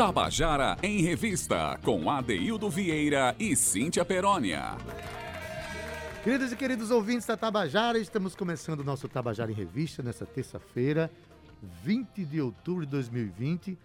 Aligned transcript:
Tabajara 0.00 0.78
em 0.82 1.02
Revista, 1.02 1.78
com 1.84 2.10
Adeildo 2.10 2.70
Vieira 2.70 3.36
e 3.38 3.54
Cíntia 3.54 4.02
Perónia. 4.02 4.78
Queridos 6.24 6.50
e 6.50 6.56
queridos 6.56 6.90
ouvintes 6.90 7.26
da 7.26 7.36
Tabajara, 7.36 7.98
estamos 7.98 8.34
começando 8.34 8.80
o 8.80 8.84
nosso 8.84 9.06
Tabajara 9.10 9.52
em 9.52 9.54
Revista 9.54 10.02
nessa 10.02 10.24
terça-feira, 10.24 11.10
20 11.84 12.24
de 12.24 12.40
outubro 12.40 12.86
de 12.86 12.92
2020. 12.92 13.76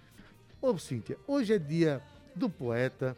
Ô, 0.62 0.78
Cíntia, 0.78 1.18
hoje 1.28 1.54
é 1.54 1.60
dia 1.60 2.02
do 2.34 2.50
poeta, 2.50 3.14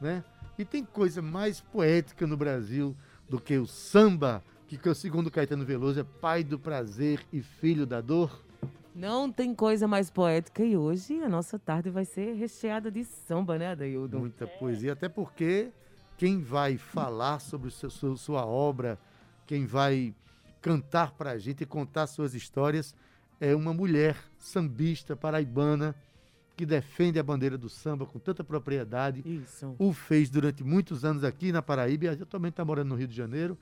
né? 0.00 0.24
E 0.58 0.64
tem 0.64 0.86
coisa 0.86 1.20
mais 1.20 1.60
poética 1.60 2.26
no 2.26 2.38
Brasil 2.38 2.96
do 3.28 3.38
que 3.38 3.58
o 3.58 3.66
samba, 3.66 4.42
que, 4.66 4.78
segundo 4.94 5.30
Caetano 5.30 5.66
Veloso, 5.66 6.00
é 6.00 6.04
pai 6.18 6.42
do 6.42 6.58
prazer 6.58 7.20
e 7.30 7.42
filho 7.42 7.84
da 7.84 8.00
dor? 8.00 8.42
Não 8.94 9.32
tem 9.32 9.54
coisa 9.54 9.88
mais 9.88 10.10
poética 10.10 10.62
e 10.62 10.76
hoje 10.76 11.22
a 11.22 11.28
nossa 11.28 11.58
tarde 11.58 11.88
vai 11.88 12.04
ser 12.04 12.34
recheada 12.34 12.90
de 12.90 13.04
samba, 13.04 13.58
né, 13.58 13.68
Adaildo? 13.68 14.18
Muita 14.18 14.46
poesia, 14.46 14.92
até 14.92 15.08
porque 15.08 15.70
quem 16.18 16.42
vai 16.42 16.76
falar 16.76 17.38
sobre 17.38 17.70
seu, 17.70 18.16
sua 18.16 18.44
obra, 18.44 18.98
quem 19.46 19.64
vai 19.64 20.14
cantar 20.60 21.12
para 21.12 21.30
a 21.30 21.38
gente 21.38 21.62
e 21.62 21.66
contar 21.66 22.06
suas 22.06 22.34
histórias 22.34 22.94
é 23.40 23.56
uma 23.56 23.72
mulher 23.72 24.16
sambista 24.38 25.16
paraibana 25.16 25.96
que 26.56 26.66
defende 26.66 27.18
a 27.18 27.22
bandeira 27.22 27.56
do 27.56 27.68
samba 27.68 28.06
com 28.06 28.18
tanta 28.18 28.44
propriedade. 28.44 29.22
Isso. 29.26 29.74
O 29.78 29.92
fez 29.92 30.28
durante 30.28 30.62
muitos 30.62 31.04
anos 31.04 31.24
aqui 31.24 31.50
na 31.50 31.62
Paraíba 31.62 32.04
e 32.04 32.08
atualmente 32.08 32.52
está 32.52 32.64
morando 32.64 32.90
no 32.90 32.94
Rio 32.94 33.08
de 33.08 33.16
Janeiro. 33.16 33.58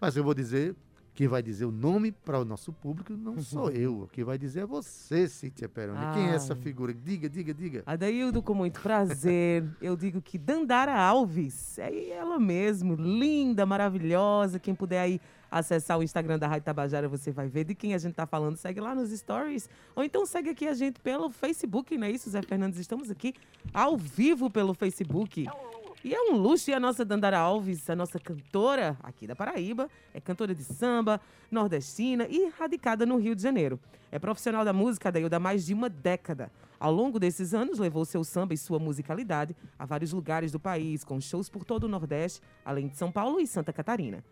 Mas 0.00 0.16
eu 0.16 0.24
vou 0.24 0.34
dizer 0.34 0.74
quem 1.14 1.28
vai 1.28 1.42
dizer 1.42 1.66
o 1.66 1.70
nome 1.70 2.10
para 2.10 2.40
o 2.40 2.44
nosso 2.44 2.72
público 2.72 3.12
não 3.12 3.40
sou 3.42 3.70
eu. 3.70 4.08
Quem 4.12 4.24
vai 4.24 4.38
dizer 4.38 4.60
é 4.60 4.66
você, 4.66 5.28
Cíntia 5.28 5.68
Peroni. 5.68 5.98
Ah. 5.98 6.12
Quem 6.14 6.28
é 6.30 6.34
essa 6.34 6.56
figura? 6.56 6.94
Diga, 6.94 7.28
diga, 7.28 7.52
diga. 7.52 7.82
Adaildo, 7.86 8.42
com 8.42 8.54
muito 8.54 8.80
prazer, 8.80 9.64
eu 9.80 9.96
digo 9.96 10.22
que 10.22 10.38
Dandara 10.38 10.98
Alves, 10.98 11.78
é 11.78 12.10
ela 12.10 12.38
mesmo, 12.38 12.94
linda, 12.94 13.66
maravilhosa. 13.66 14.58
Quem 14.58 14.74
puder 14.74 15.00
aí 15.00 15.20
acessar 15.50 15.98
o 15.98 16.02
Instagram 16.02 16.38
da 16.38 16.48
Rádio 16.48 16.64
Tabajara, 16.64 17.08
você 17.08 17.30
vai 17.30 17.46
ver 17.46 17.64
de 17.64 17.74
quem 17.74 17.94
a 17.94 17.98
gente 17.98 18.12
está 18.12 18.26
falando. 18.26 18.56
Segue 18.56 18.80
lá 18.80 18.94
nos 18.94 19.10
stories. 19.10 19.68
Ou 19.94 20.02
então 20.02 20.24
segue 20.24 20.48
aqui 20.48 20.66
a 20.66 20.72
gente 20.72 20.98
pelo 20.98 21.30
Facebook, 21.30 21.96
não 21.98 22.06
é 22.06 22.10
isso, 22.10 22.30
Zé 22.30 22.40
Fernandes? 22.40 22.80
Estamos 22.80 23.10
aqui 23.10 23.34
ao 23.74 23.96
vivo 23.98 24.48
pelo 24.48 24.72
Facebook. 24.72 25.46
E 26.04 26.12
é 26.12 26.20
um 26.20 26.36
luxo 26.36 26.68
e 26.68 26.74
a 26.74 26.80
nossa 26.80 27.04
Dandara 27.04 27.38
Alves, 27.38 27.88
a 27.88 27.94
nossa 27.94 28.18
cantora 28.18 28.96
aqui 29.04 29.24
da 29.24 29.36
Paraíba, 29.36 29.88
é 30.12 30.20
cantora 30.20 30.52
de 30.52 30.64
samba, 30.64 31.20
nordestina 31.48 32.26
e 32.28 32.48
radicada 32.58 33.06
no 33.06 33.18
Rio 33.18 33.36
de 33.36 33.42
Janeiro. 33.42 33.78
É 34.10 34.18
profissional 34.18 34.64
da 34.64 34.72
música 34.72 35.12
daí 35.12 35.22
há 35.24 35.38
mais 35.38 35.64
de 35.64 35.72
uma 35.72 35.88
década. 35.88 36.50
Ao 36.80 36.92
longo 36.92 37.20
desses 37.20 37.54
anos, 37.54 37.78
levou 37.78 38.04
seu 38.04 38.24
samba 38.24 38.52
e 38.52 38.58
sua 38.58 38.80
musicalidade 38.80 39.54
a 39.78 39.86
vários 39.86 40.12
lugares 40.12 40.50
do 40.50 40.58
país, 40.58 41.04
com 41.04 41.20
shows 41.20 41.48
por 41.48 41.64
todo 41.64 41.84
o 41.84 41.88
Nordeste, 41.88 42.40
além 42.64 42.88
de 42.88 42.96
São 42.96 43.12
Paulo 43.12 43.38
e 43.38 43.46
Santa 43.46 43.72
Catarina. 43.72 44.24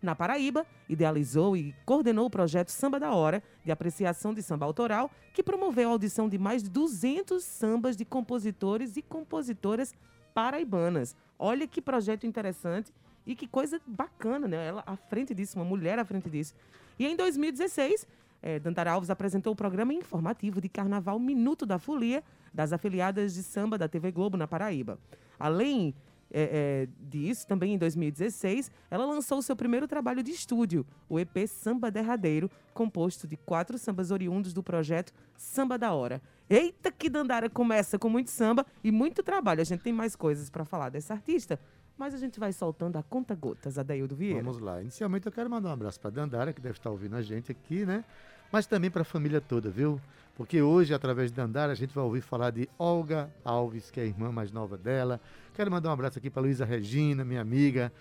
Na 0.00 0.14
Paraíba, 0.14 0.64
idealizou 0.88 1.54
e 1.54 1.74
coordenou 1.84 2.24
o 2.24 2.30
projeto 2.30 2.70
Samba 2.70 2.98
da 2.98 3.12
Hora, 3.12 3.42
de 3.62 3.70
apreciação 3.70 4.32
de 4.32 4.42
samba 4.42 4.64
autoral, 4.64 5.10
que 5.34 5.42
promoveu 5.42 5.90
a 5.90 5.92
audição 5.92 6.26
de 6.26 6.38
mais 6.38 6.62
de 6.62 6.70
200 6.70 7.44
sambas 7.44 7.98
de 7.98 8.06
compositores 8.06 8.96
e 8.96 9.02
compositoras 9.02 9.92
paraibanas. 10.38 11.16
Olha 11.36 11.66
que 11.66 11.82
projeto 11.82 12.24
interessante 12.24 12.94
e 13.26 13.34
que 13.34 13.48
coisa 13.48 13.80
bacana, 13.84 14.46
né? 14.46 14.68
Ela 14.68 14.84
à 14.86 14.94
frente 14.94 15.34
disso, 15.34 15.58
uma 15.58 15.64
mulher 15.64 15.98
à 15.98 16.04
frente 16.04 16.30
disso. 16.30 16.54
E 16.96 17.04
em 17.04 17.16
2016, 17.16 18.06
é, 18.40 18.60
Dantara 18.60 18.92
Alves 18.92 19.10
apresentou 19.10 19.52
o 19.52 19.56
programa 19.56 19.92
informativo 19.92 20.60
de 20.60 20.68
Carnaval 20.68 21.18
Minuto 21.18 21.66
da 21.66 21.76
Folia 21.76 22.22
das 22.54 22.72
afiliadas 22.72 23.34
de 23.34 23.42
samba 23.42 23.76
da 23.76 23.88
TV 23.88 24.12
Globo 24.12 24.36
na 24.36 24.46
Paraíba. 24.46 24.96
Além 25.40 25.92
é, 26.30 26.42
é, 26.42 26.88
disso, 27.08 27.46
também 27.46 27.74
em 27.74 27.78
2016, 27.78 28.70
ela 28.90 29.06
lançou 29.06 29.40
seu 29.40 29.56
primeiro 29.56 29.88
trabalho 29.88 30.22
de 30.22 30.30
estúdio, 30.30 30.86
o 31.08 31.18
EP 31.18 31.46
Samba 31.46 31.90
Derradeiro, 31.90 32.50
composto 32.74 33.26
de 33.26 33.36
quatro 33.36 33.78
sambas 33.78 34.10
oriundos 34.10 34.52
do 34.52 34.62
projeto 34.62 35.12
Samba 35.36 35.78
da 35.78 35.92
Hora. 35.92 36.20
Eita, 36.48 36.90
que 36.90 37.10
Dandara 37.10 37.50
começa 37.50 37.98
com 37.98 38.08
muito 38.08 38.30
samba 38.30 38.64
e 38.82 38.90
muito 38.90 39.22
trabalho. 39.22 39.60
A 39.60 39.64
gente 39.64 39.82
tem 39.82 39.92
mais 39.92 40.14
coisas 40.16 40.48
para 40.48 40.64
falar 40.64 40.88
dessa 40.88 41.14
artista, 41.14 41.58
mas 41.96 42.14
a 42.14 42.18
gente 42.18 42.38
vai 42.38 42.52
soltando 42.52 42.96
a 42.96 43.02
conta 43.02 43.34
gotas, 43.34 43.78
Adaildo 43.78 44.14
Vieira. 44.14 44.42
Vamos 44.42 44.60
lá. 44.60 44.80
Inicialmente 44.80 45.26
eu 45.26 45.32
quero 45.32 45.50
mandar 45.50 45.70
um 45.70 45.72
abraço 45.72 46.00
para 46.00 46.10
Dandara, 46.10 46.52
que 46.52 46.60
deve 46.60 46.78
estar 46.78 46.90
ouvindo 46.90 47.16
a 47.16 47.22
gente 47.22 47.50
aqui, 47.50 47.84
né? 47.84 48.04
Mas 48.50 48.66
também 48.66 48.90
para 48.90 49.02
a 49.02 49.04
família 49.04 49.40
toda, 49.40 49.68
viu? 49.68 50.00
Porque 50.38 50.62
hoje, 50.62 50.94
através 50.94 51.32
de 51.32 51.36
Dandara, 51.36 51.72
a 51.72 51.74
gente 51.74 51.92
vai 51.92 52.04
ouvir 52.04 52.20
falar 52.20 52.50
de 52.50 52.68
Olga 52.78 53.28
Alves, 53.44 53.90
que 53.90 53.98
é 53.98 54.04
a 54.04 54.06
irmã 54.06 54.30
mais 54.30 54.52
nova 54.52 54.78
dela. 54.78 55.20
Quero 55.52 55.68
mandar 55.68 55.88
um 55.88 55.92
abraço 55.92 56.16
aqui 56.16 56.30
para 56.30 56.42
Luísa 56.42 56.64
Regina, 56.64 57.24
minha 57.24 57.40
amiga. 57.40 57.92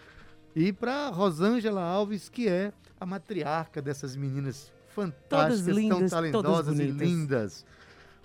E 0.56 0.72
para 0.72 1.10
Rosângela 1.10 1.82
Alves, 1.82 2.30
que 2.30 2.48
é 2.48 2.72
a 3.00 3.08
matriarca 3.08 3.82
dessas 3.82 4.16
meninas 4.16 4.72
fantásticas, 4.90 5.76
lindas, 5.76 5.98
tão 5.98 6.10
talentosas 6.10 6.80
e 6.80 6.86
lindas. 6.86 7.66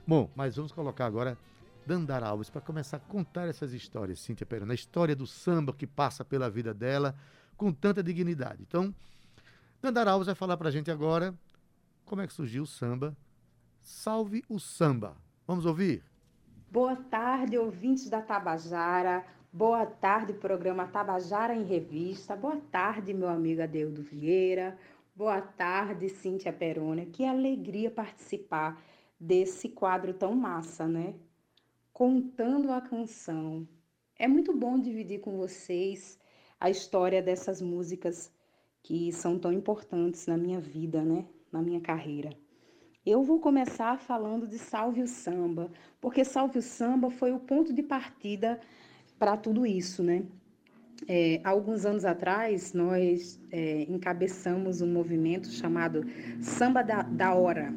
Bom, 0.06 0.29
mas 0.37 0.56
vamos 0.56 0.73
colocar 0.73 1.06
agora 1.06 1.39
Dandara 1.87 2.27
Alves 2.27 2.50
para 2.50 2.61
começar 2.61 2.99
a 2.99 3.00
contar 3.00 3.49
essas 3.49 3.73
histórias, 3.73 4.21
Cíntia 4.21 4.44
Perana. 4.44 4.73
A 4.73 4.75
história 4.75 5.17
do 5.17 5.27
samba 5.27 5.73
que 5.73 5.87
passa 5.87 6.23
pela 6.23 6.50
vida 6.50 6.75
dela 6.75 7.15
com 7.56 7.73
tanta 7.73 8.03
dignidade. 8.03 8.61
Então, 8.61 8.94
Dandara 9.81 10.11
Alves 10.11 10.27
vai 10.27 10.34
falar 10.34 10.59
para 10.59 10.69
a 10.69 10.73
gente 10.73 10.91
agora 10.91 11.34
como 12.05 12.21
é 12.21 12.27
que 12.27 12.34
surgiu 12.34 12.65
o 12.65 12.67
samba 12.67 13.17
Salve 13.82 14.44
o 14.48 14.60
Samba. 14.60 15.16
Vamos 15.44 15.66
ouvir? 15.66 16.04
Boa 16.70 16.94
tarde, 16.94 17.59
ouvintes 17.59 18.09
da 18.09 18.22
Tabajara. 18.22 19.26
Boa 19.53 19.84
tarde, 19.84 20.32
programa 20.32 20.87
Tabajara 20.87 21.53
em 21.53 21.65
Revista. 21.65 22.37
Boa 22.37 22.56
tarde, 22.70 23.12
meu 23.12 23.28
amigo 23.28 23.60
Adeudo 23.60 24.00
Vieira. 24.00 24.78
Boa 25.16 25.43
tarde, 25.43 26.09
Cíntia 26.09 26.53
Perônia. 26.53 27.06
Que 27.06 27.25
alegria 27.25 27.91
participar 27.91 28.81
desse 29.19 29.69
quadro 29.69 30.14
tão 30.14 30.32
massa, 30.37 30.87
né? 30.87 31.14
Contando 31.93 32.70
a 32.70 32.81
canção. 32.81 33.66
É 34.16 34.28
muito 34.28 34.56
bom 34.56 34.78
dividir 34.78 35.20
com 35.20 35.37
vocês 35.37 36.19
a 36.60 36.70
história 36.70 37.20
dessas 37.20 37.60
músicas 37.60 38.32
que 38.81 39.12
são 39.12 39.41
tão 39.41 39.53
importantes 39.53 40.28
na 40.28 40.37
minha 40.37 40.60
vida, 40.60 41.03
né? 41.03 41.26
Na 41.50 41.60
minha 41.60 41.81
carreira. 41.81 42.31
Eu 43.04 43.24
vou 43.24 43.40
começar 43.40 43.98
falando 43.98 44.46
de 44.46 44.56
Salve 44.56 45.02
o 45.02 45.08
Samba, 45.08 45.68
porque 46.00 46.24
Salve 46.24 46.60
o 46.60 46.62
Samba 46.62 47.10
foi 47.10 47.32
o 47.32 47.40
ponto 47.40 47.72
de 47.72 47.82
partida 47.82 48.60
para 49.18 49.36
tudo 49.36 49.66
isso, 49.66 50.04
né? 50.04 50.22
É, 51.08 51.40
alguns 51.42 51.84
anos 51.84 52.04
atrás, 52.04 52.72
nós 52.72 53.40
é, 53.50 53.82
encabeçamos 53.88 54.80
um 54.80 54.86
movimento 54.86 55.50
chamado 55.50 56.06
Samba 56.40 56.82
da, 56.82 57.02
da 57.02 57.34
Hora. 57.34 57.74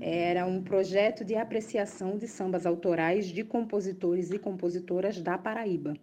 Era 0.00 0.44
um 0.44 0.60
projeto 0.60 1.24
de 1.24 1.36
apreciação 1.36 2.18
de 2.18 2.26
sambas 2.26 2.66
autorais 2.66 3.26
de 3.26 3.44
compositores 3.44 4.32
e 4.32 4.38
compositoras 4.38 5.22
da 5.22 5.38
Paraíba. 5.38 5.94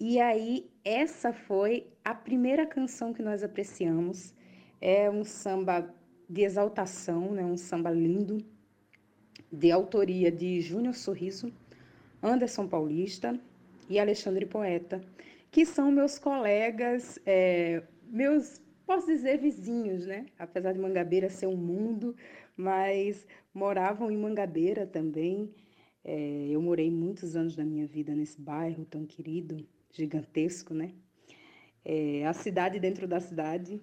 E 0.00 0.20
aí, 0.20 0.68
essa 0.84 1.32
foi 1.32 1.86
a 2.04 2.12
primeira 2.12 2.66
canção 2.66 3.12
que 3.12 3.22
nós 3.22 3.44
apreciamos. 3.44 4.34
É 4.80 5.08
um 5.08 5.22
samba 5.22 5.94
de 6.28 6.42
exaltação, 6.42 7.32
né, 7.32 7.44
um 7.44 7.56
samba 7.56 7.90
lindo, 7.90 8.44
de 9.50 9.70
autoria 9.70 10.30
de 10.30 10.60
Júnior 10.60 10.94
Sorriso, 10.94 11.52
Anderson 12.22 12.66
Paulista 12.66 13.38
e 13.88 13.98
Alexandre 13.98 14.44
Poeta, 14.44 15.00
que 15.50 15.64
são 15.64 15.90
meus 15.90 16.18
colegas, 16.18 17.18
é, 17.24 17.82
meus, 18.08 18.60
posso 18.84 19.06
dizer, 19.06 19.38
vizinhos, 19.38 20.04
né? 20.06 20.26
Apesar 20.38 20.72
de 20.72 20.78
Mangabeira 20.78 21.30
ser 21.30 21.46
um 21.46 21.56
mundo, 21.56 22.14
mas 22.56 23.26
moravam 23.54 24.10
em 24.10 24.16
Mangabeira 24.16 24.86
também. 24.86 25.54
É, 26.04 26.48
eu 26.50 26.60
morei 26.60 26.90
muitos 26.90 27.36
anos 27.36 27.56
da 27.56 27.64
minha 27.64 27.86
vida 27.86 28.14
nesse 28.14 28.40
bairro 28.40 28.84
tão 28.84 29.06
querido, 29.06 29.66
gigantesco, 29.92 30.74
né? 30.74 30.92
É, 31.84 32.26
a 32.26 32.32
cidade 32.32 32.80
dentro 32.80 33.06
da 33.06 33.20
cidade. 33.20 33.80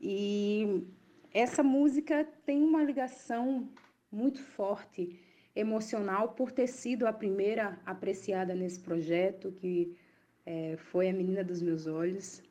E 0.00 0.84
essa 1.32 1.62
música 1.62 2.26
tem 2.44 2.62
uma 2.62 2.82
ligação 2.82 3.68
muito 4.10 4.40
forte 4.40 5.18
emocional 5.54 6.30
por 6.30 6.50
ter 6.50 6.66
sido 6.66 7.06
a 7.06 7.12
primeira 7.12 7.78
apreciada 7.84 8.54
nesse 8.54 8.80
projeto, 8.80 9.52
que 9.52 9.96
é, 10.44 10.76
foi 10.76 11.08
a 11.08 11.12
Menina 11.12 11.44
dos 11.44 11.62
Meus 11.62 11.86
Olhos, 11.86 12.42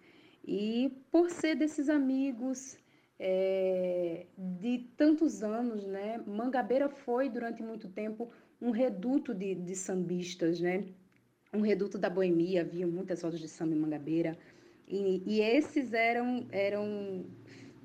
e 0.43 0.91
por 1.11 1.29
ser 1.29 1.55
desses 1.55 1.89
amigos 1.89 2.77
é, 3.19 4.25
de 4.37 4.89
tantos 4.97 5.43
anos, 5.43 5.85
né? 5.85 6.19
Mangabeira 6.25 6.89
foi 6.89 7.29
durante 7.29 7.61
muito 7.61 7.87
tempo 7.89 8.31
um 8.59 8.71
reduto 8.71 9.33
de, 9.33 9.53
de 9.53 9.75
sambistas, 9.75 10.59
né? 10.59 10.85
Um 11.53 11.61
reduto 11.61 11.97
da 11.97 12.09
boemia, 12.09 12.61
havia 12.61 12.87
muitas 12.87 13.21
rodas 13.21 13.39
de 13.39 13.47
samba 13.47 13.75
em 13.75 13.79
Mangabeira, 13.79 14.37
e, 14.87 15.21
e 15.25 15.41
esses 15.41 15.93
eram, 15.93 16.47
eram 16.51 17.25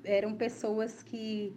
eram 0.07 0.35
pessoas 0.35 1.03
que, 1.03 1.53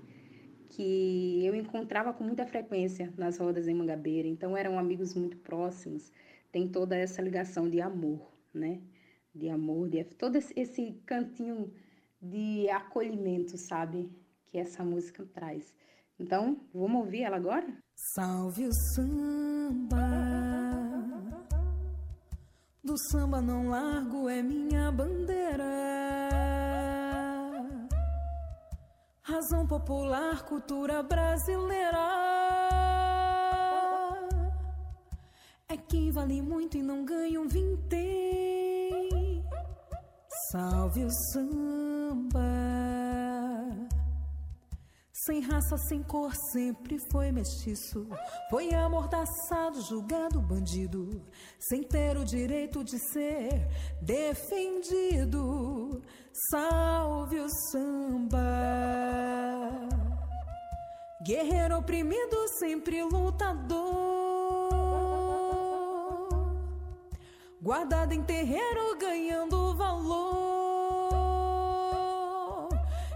que 0.70 1.46
eu 1.46 1.54
encontrava 1.54 2.12
com 2.12 2.24
muita 2.24 2.44
frequência 2.44 3.12
nas 3.16 3.38
rodas 3.38 3.68
em 3.68 3.74
Mangabeira, 3.74 4.26
então 4.26 4.56
eram 4.56 4.78
amigos 4.78 5.14
muito 5.14 5.36
próximos, 5.38 6.12
tem 6.50 6.68
toda 6.68 6.96
essa 6.96 7.22
ligação 7.22 7.68
de 7.68 7.80
amor, 7.80 8.28
né? 8.52 8.80
De 9.32 9.48
amor, 9.48 9.88
de 9.88 10.02
todo 10.04 10.36
esse 10.36 11.00
cantinho 11.06 11.72
de 12.20 12.68
acolhimento, 12.68 13.56
sabe? 13.56 14.10
Que 14.48 14.58
essa 14.58 14.84
música 14.84 15.24
traz. 15.32 15.72
Então, 16.18 16.60
vamos 16.74 17.04
ouvir 17.04 17.22
ela 17.22 17.36
agora? 17.36 17.66
Salve 17.94 18.66
o 18.66 18.72
samba. 18.94 19.96
Do 22.82 22.98
samba 23.10 23.40
não 23.40 23.68
largo 23.68 24.28
é 24.28 24.42
minha 24.42 24.90
bandeira. 24.90 25.89
Razão 29.30 29.64
popular, 29.64 30.42
cultura 30.42 31.04
brasileira. 31.04 31.98
É 35.68 35.76
quem 35.76 36.10
vale 36.10 36.42
muito 36.42 36.76
e 36.76 36.82
não 36.82 37.04
ganha 37.04 37.40
um 37.40 37.46
vintém. 37.46 39.44
Salve 40.50 41.04
o 41.04 41.10
samba. 41.32 42.40
Sem 45.12 45.40
raça, 45.42 45.76
sem 45.76 46.02
cor, 46.02 46.34
sempre 46.34 46.98
foi 47.12 47.30
mestiço. 47.30 48.08
Foi 48.50 48.74
amordaçado, 48.74 49.80
julgado 49.82 50.40
bandido. 50.40 51.22
Sem 51.56 51.84
ter 51.84 52.16
o 52.16 52.24
direito 52.24 52.82
de 52.82 52.98
ser 52.98 53.68
defendido. 54.02 56.02
Salve 56.32 57.40
o 57.40 57.48
samba. 57.48 58.38
Guerreiro 61.22 61.78
oprimido, 61.78 62.48
sempre 62.58 63.02
lutador. 63.02 63.80
Guardado 67.60 68.12
em 68.12 68.22
terreiro, 68.22 68.96
ganhando 68.96 69.74
valor. 69.74 70.28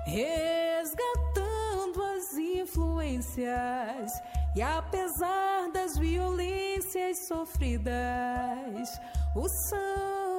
Resgatando 0.06 2.02
as 2.16 2.36
influências. 2.36 4.10
E 4.56 4.62
apesar 4.62 5.70
das 5.72 5.96
violências 5.96 7.28
sofridas, 7.28 9.00
o 9.36 9.48
samba 9.48 10.33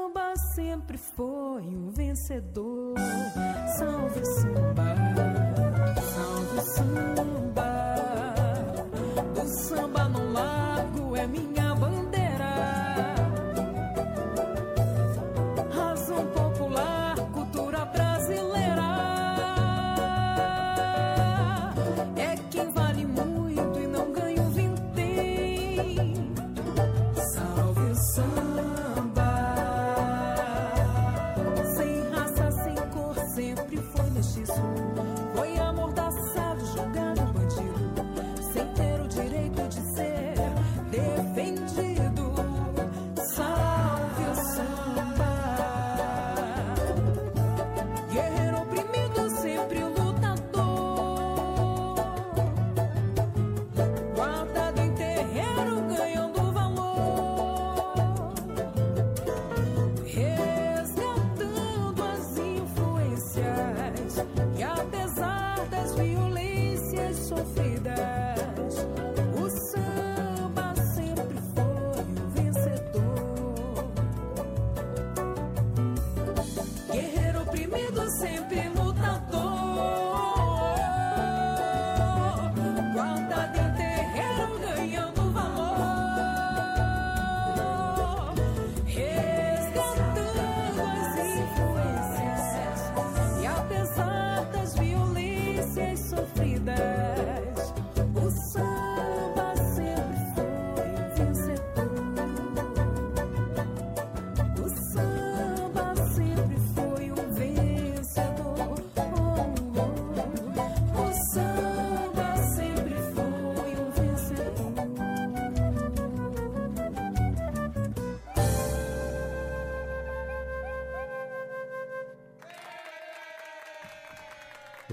sempre 0.56 0.98
foi 0.98 1.63
um 1.63 1.90
vencedor. 1.90 2.96
Salve 3.78 4.19
o 4.22 4.25
samba, 4.25 4.96
salve 6.13 6.57
o 6.57 6.62
samba. 6.62 8.36
Do 9.36 9.48
samba 9.48 10.04
no 10.07 10.31
lago 10.31 11.16
é 11.18 11.28
minha 11.28 11.65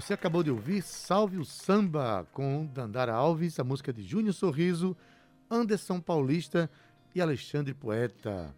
Você 0.02 0.14
acabou 0.14 0.42
de 0.42 0.50
ouvir 0.50 0.82
Salve 0.82 1.38
o 1.38 1.44
Samba 1.44 2.26
com 2.32 2.66
Dandara 2.66 3.14
Alves, 3.14 3.60
a 3.60 3.64
música 3.64 3.92
de 3.92 4.02
Júnior 4.02 4.34
Sorriso, 4.34 4.96
Anderson 5.48 6.00
Paulista 6.00 6.68
e 7.14 7.20
Alexandre 7.20 7.72
Poeta. 7.72 8.52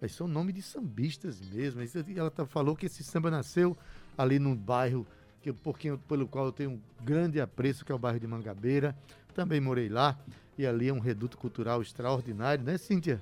Esses 0.00 0.16
são 0.16 0.28
nome 0.28 0.52
de 0.52 0.62
sambistas 0.62 1.40
mesmo. 1.40 1.80
Ela 2.16 2.30
tá- 2.30 2.46
falou 2.46 2.76
que 2.76 2.86
esse 2.86 3.02
samba 3.02 3.28
nasceu 3.28 3.76
ali 4.16 4.38
num 4.38 4.54
bairro 4.54 5.04
que, 5.42 5.52
pouquinho, 5.52 5.98
pelo 5.98 6.28
qual 6.28 6.46
eu 6.46 6.52
tenho 6.52 6.70
um 6.70 6.80
grande 7.04 7.40
apreço, 7.40 7.84
que 7.84 7.90
é 7.90 7.94
o 7.94 7.98
bairro 7.98 8.20
de 8.20 8.26
Mangabeira. 8.28 8.96
Também 9.34 9.60
morei 9.60 9.88
lá 9.88 10.16
e 10.56 10.64
ali 10.64 10.88
é 10.88 10.92
um 10.92 11.00
reduto 11.00 11.36
cultural 11.36 11.82
extraordinário, 11.82 12.62
né, 12.62 12.78
Cíntia? 12.78 13.20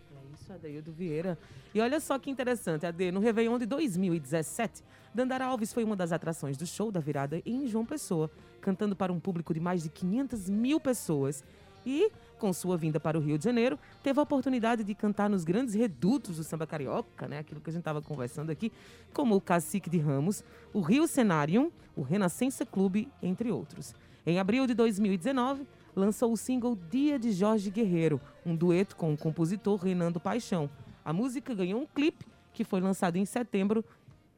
Adeildo 0.55 0.93
Vieira. 0.93 1.39
E 1.75 1.81
olha 1.81 1.99
só 1.99 2.19
que 2.19 2.31
interessante, 2.31 2.85
Ade, 2.85 3.11
no 3.11 3.21
Réveillon 3.21 3.59
de 3.59 3.67
2017, 3.67 4.83
Dandara 5.15 5.47
Alves 5.47 5.73
foi 5.73 5.85
uma 5.85 5.97
das 5.97 6.13
atrações 6.13 6.57
do 6.57 6.67
show 6.67 6.91
da 6.91 7.01
virada 7.01 7.41
em 7.45 7.67
João 7.67 7.85
Pessoa, 7.85 8.31
cantando 8.61 8.95
para 8.95 9.13
um 9.13 9.19
público 9.19 9.55
de 9.55 9.61
mais 9.61 9.83
de 9.83 9.89
500 9.89 10.49
mil 10.49 10.79
pessoas. 10.79 11.43
E, 11.85 12.13
com 12.39 12.53
sua 12.53 12.77
vinda 12.77 13.01
para 13.01 13.19
o 13.19 13.21
Rio 13.21 13.37
de 13.37 13.45
Janeiro, 13.45 13.79
teve 14.03 14.21
a 14.21 14.23
oportunidade 14.23 14.85
de 14.85 14.95
cantar 14.95 15.29
nos 15.29 15.43
grandes 15.43 15.75
redutos 15.75 16.37
do 16.37 16.45
samba 16.45 16.67
carioca, 16.67 17.27
né? 17.27 17.39
Aquilo 17.39 17.61
que 17.61 17.71
a 17.71 17.73
gente 17.73 17.81
estava 17.81 18.01
conversando 18.01 18.51
aqui, 18.51 18.71
como 19.13 19.35
o 19.35 19.41
Cacique 19.41 19.91
de 19.91 19.99
Ramos, 19.99 20.45
o 20.73 20.81
Rio 20.81 21.09
Cenário, 21.09 21.73
o 21.97 22.03
Renascença 22.03 22.65
Clube, 22.65 23.09
entre 23.21 23.51
outros. 23.51 23.95
Em 24.25 24.39
abril 24.39 24.67
de 24.67 24.75
2019, 24.75 25.67
lançou 25.95 26.33
o 26.33 26.37
single 26.37 26.77
Dia 26.91 27.19
de 27.19 27.33
Jorge 27.33 27.71
Guerreiro, 27.71 28.21
um 28.45 28.55
dueto 28.57 28.97
com 28.97 29.13
o 29.13 29.17
compositor 29.17 29.77
Renando 29.83 30.19
Paixão. 30.21 30.69
A 31.05 31.13
música 31.13 31.55
ganhou 31.55 31.81
um 31.81 31.87
clipe 31.87 32.25
que 32.53 32.65
foi 32.65 32.81
lançado 32.81 33.17
em 33.17 33.25
setembro, 33.25 33.85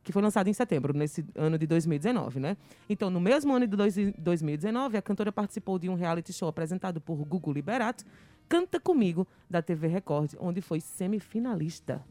que 0.03 0.13
foi 0.13 0.23
lançado 0.23 0.49
em 0.49 0.53
setembro, 0.53 0.93
nesse 0.97 1.25
ano 1.35 1.57
de 1.59 1.67
2019, 1.67 2.39
né? 2.41 2.57
Então, 2.89 3.09
no 3.11 3.21
mesmo 3.21 3.55
ano 3.55 3.67
de 3.67 3.77
dois- 3.77 3.97
2019, 4.19 4.97
a 4.97 5.03
cantora 5.03 5.33
participou 5.33 5.79
de 5.79 5.89
um 5.89 5.95
reality 5.95 6.33
show 6.33 6.49
apresentado 6.49 7.01
por 7.01 7.17
Gugu 7.25 7.53
Liberato, 7.53 8.05
Canta 8.49 8.79
Comigo, 8.79 9.27
da 9.49 9.63
TV 9.63 9.87
Record, 9.89 10.35
onde 10.39 10.61
foi 10.61 10.81
semifinalista. 10.81 12.03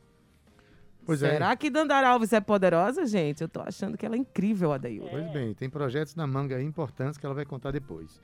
Pois 1.05 1.21
é. 1.21 1.31
Será 1.33 1.55
que 1.55 1.69
Dandara 1.69 2.07
Alves 2.09 2.31
é 2.31 2.39
poderosa, 2.39 3.05
gente? 3.05 3.41
Eu 3.41 3.49
tô 3.49 3.59
achando 3.61 3.97
que 3.97 4.05
ela 4.05 4.15
é 4.15 4.17
incrível, 4.17 4.71
Adail. 4.71 5.05
Pois 5.11 5.31
bem, 5.33 5.53
tem 5.53 5.69
projetos 5.69 6.15
na 6.15 6.25
manga 6.25 6.61
importantes 6.61 7.17
que 7.17 7.25
ela 7.25 7.35
vai 7.35 7.45
contar 7.45 7.71
depois. 7.71 8.21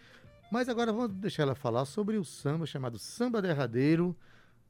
Mas 0.51 0.67
agora 0.67 0.91
vamos 0.91 1.15
deixar 1.15 1.43
ela 1.43 1.53
falar 1.53 1.85
sobre 1.85 2.17
o 2.17 2.25
samba 2.25 2.65
chamado 2.65 2.97
Samba 2.97 3.39
Derradeiro. 3.39 4.17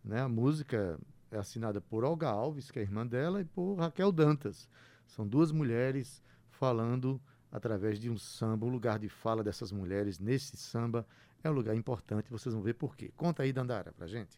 Né? 0.04 0.20
A 0.20 0.28
música 0.28 1.00
é 1.32 1.38
assinada 1.38 1.80
por 1.80 2.04
Olga 2.04 2.28
Alves, 2.28 2.70
que 2.70 2.80
é 2.80 2.82
irmã 2.82 3.08
dela, 3.08 3.40
e 3.40 3.46
por 3.46 3.76
Raquel 3.76 4.12
Dantas. 4.12 4.70
São 5.08 5.26
duas 5.26 5.54
mulheres 5.54 6.22
falando 6.50 7.22
através 7.50 7.98
de 7.98 8.10
um 8.10 8.18
samba, 8.18 8.66
o 8.66 8.70
lugar 8.70 9.00
de 9.00 9.08
fala 9.08 9.42
dessas 9.42 9.72
mulheres 9.72 10.20
nesse 10.20 10.58
samba 10.58 11.08
é 11.42 11.50
um 11.50 11.54
lugar 11.54 11.76
importante, 11.76 12.30
vocês 12.30 12.54
vão 12.54 12.62
ver 12.62 12.74
por 12.74 12.96
quê. 12.98 13.12
Conta 13.16 13.44
aí, 13.44 13.54
Dandara, 13.54 13.94
pra 13.94 14.06
gente. 14.06 14.38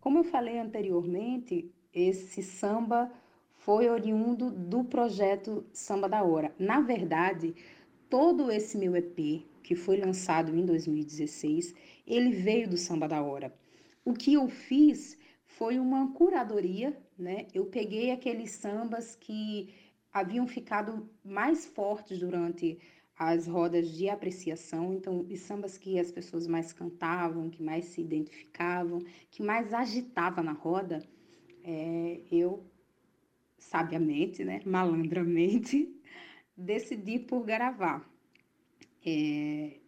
Como 0.00 0.18
eu 0.18 0.24
falei 0.24 0.58
anteriormente, 0.58 1.70
esse 1.92 2.42
samba 2.42 3.12
foi 3.56 3.90
oriundo 3.90 4.50
do 4.50 4.82
projeto 4.84 5.66
Samba 5.70 6.08
da 6.08 6.22
Hora. 6.22 6.50
Na 6.58 6.80
verdade, 6.80 7.54
todo 8.08 8.50
esse 8.50 8.78
meu 8.78 8.96
EP, 8.96 9.44
que 9.68 9.74
foi 9.74 9.98
lançado 9.98 10.56
em 10.56 10.64
2016, 10.64 11.74
ele 12.06 12.30
veio 12.30 12.70
do 12.70 12.78
Samba 12.78 13.06
da 13.06 13.22
Hora. 13.22 13.54
O 14.02 14.14
que 14.14 14.32
eu 14.32 14.48
fiz 14.48 15.18
foi 15.44 15.78
uma 15.78 16.10
curadoria, 16.14 16.96
né? 17.18 17.46
Eu 17.52 17.66
peguei 17.66 18.10
aqueles 18.10 18.52
sambas 18.52 19.14
que 19.14 19.74
haviam 20.10 20.46
ficado 20.46 21.06
mais 21.22 21.66
fortes 21.66 22.18
durante 22.18 22.78
as 23.14 23.46
rodas 23.46 23.90
de 23.90 24.08
apreciação, 24.08 24.94
então 24.94 25.26
os 25.28 25.40
sambas 25.40 25.76
que 25.76 25.98
as 25.98 26.10
pessoas 26.10 26.46
mais 26.46 26.72
cantavam, 26.72 27.50
que 27.50 27.62
mais 27.62 27.84
se 27.84 28.00
identificavam, 28.00 29.00
que 29.30 29.42
mais 29.42 29.74
agitava 29.74 30.42
na 30.42 30.52
roda, 30.52 31.06
é, 31.62 32.22
eu 32.32 32.64
sabiamente, 33.58 34.42
né, 34.42 34.62
malandramente, 34.64 35.94
decidi 36.56 37.18
por 37.18 37.44
gravar. 37.44 38.07
É, 39.04 39.78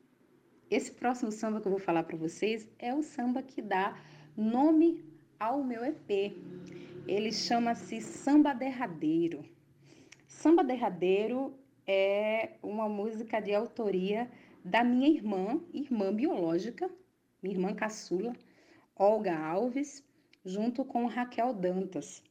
esse 0.70 0.92
próximo 0.92 1.32
samba 1.32 1.60
que 1.60 1.66
eu 1.66 1.72
vou 1.72 1.80
falar 1.80 2.04
para 2.04 2.16
vocês 2.16 2.68
é 2.78 2.94
o 2.94 3.02
samba 3.02 3.42
que 3.42 3.60
dá 3.60 3.98
nome 4.36 5.04
ao 5.38 5.64
meu 5.64 5.84
EP. 5.84 6.36
Ele 7.06 7.32
chama-se 7.32 8.00
Samba 8.00 8.52
Derradeiro. 8.52 9.44
Samba 10.28 10.62
Derradeiro 10.62 11.54
é 11.86 12.50
uma 12.62 12.88
música 12.88 13.40
de 13.40 13.52
autoria 13.52 14.30
da 14.64 14.84
minha 14.84 15.08
irmã, 15.08 15.60
irmã 15.72 16.14
biológica, 16.14 16.88
minha 17.42 17.56
irmã 17.56 17.74
caçula, 17.74 18.32
Olga 18.94 19.36
Alves, 19.36 20.04
junto 20.44 20.84
com 20.84 21.06
Raquel 21.06 21.52
Dantas. 21.52 22.22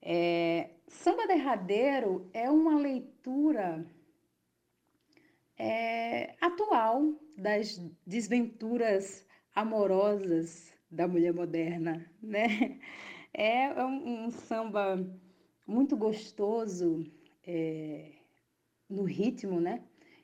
É, 0.00 0.70
Samba 0.88 1.26
Derradeiro 1.26 2.30
é 2.32 2.48
uma 2.48 2.76
leitura 2.78 3.84
é, 5.58 6.34
atual 6.40 7.14
das 7.36 7.80
desventuras 8.06 9.26
amorosas 9.54 10.72
da 10.90 11.08
mulher 11.08 11.32
moderna, 11.32 12.10
né? 12.22 12.78
É 13.38 13.84
um, 13.84 14.26
um 14.26 14.30
samba 14.30 14.98
muito 15.66 15.94
gostoso 15.94 17.04
é, 17.46 18.12
no 18.88 19.02
ritmo, 19.02 19.60
né? 19.60 19.82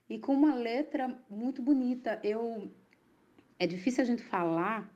E 0.08 0.18
com 0.18 0.32
uma 0.32 0.54
letra 0.54 1.22
muito 1.28 1.60
bonita. 1.60 2.18
Eu 2.24 2.70
é 3.58 3.66
difícil 3.66 4.02
a 4.02 4.06
gente 4.06 4.22
falar 4.22 4.90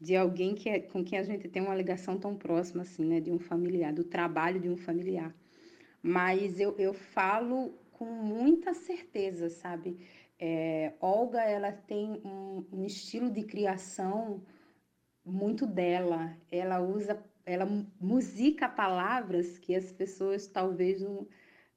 de 0.00 0.14
alguém 0.14 0.54
que 0.54 0.68
é, 0.68 0.80
com 0.80 1.04
quem 1.04 1.18
a 1.18 1.22
gente 1.22 1.48
tem 1.48 1.62
uma 1.62 1.74
ligação 1.74 2.18
tão 2.18 2.36
próxima 2.36 2.82
assim, 2.82 3.04
né? 3.04 3.20
De 3.20 3.32
um 3.32 3.38
familiar, 3.38 3.92
do 3.92 4.04
trabalho 4.04 4.60
de 4.60 4.68
um 4.68 4.76
familiar. 4.76 5.34
Mas 6.02 6.60
eu, 6.60 6.76
eu 6.78 6.94
falo 6.94 7.74
com 7.96 8.04
muita 8.04 8.74
certeza, 8.74 9.48
sabe? 9.48 10.06
É, 10.38 10.92
Olga, 11.00 11.40
ela 11.40 11.72
tem 11.72 12.20
um, 12.22 12.62
um 12.70 12.84
estilo 12.84 13.30
de 13.30 13.42
criação 13.42 14.42
muito 15.24 15.66
dela. 15.66 16.36
Ela 16.50 16.78
usa, 16.78 17.24
ela 17.46 17.66
musica 17.98 18.68
palavras 18.68 19.58
que 19.58 19.74
as 19.74 19.90
pessoas 19.92 20.46
talvez 20.46 21.00
não, 21.00 21.26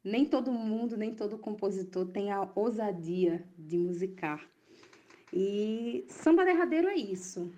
nem 0.04 0.26
todo 0.26 0.52
mundo, 0.52 0.98
nem 0.98 1.16
todo 1.16 1.38
compositor 1.38 2.08
tem 2.08 2.32
a 2.32 2.52
ousadia 2.54 3.48
de 3.58 3.78
musicar. 3.78 4.46
E 5.32 6.06
samba 6.10 6.44
derradeiro 6.44 6.90
é 6.90 6.96
isso. 6.96 7.50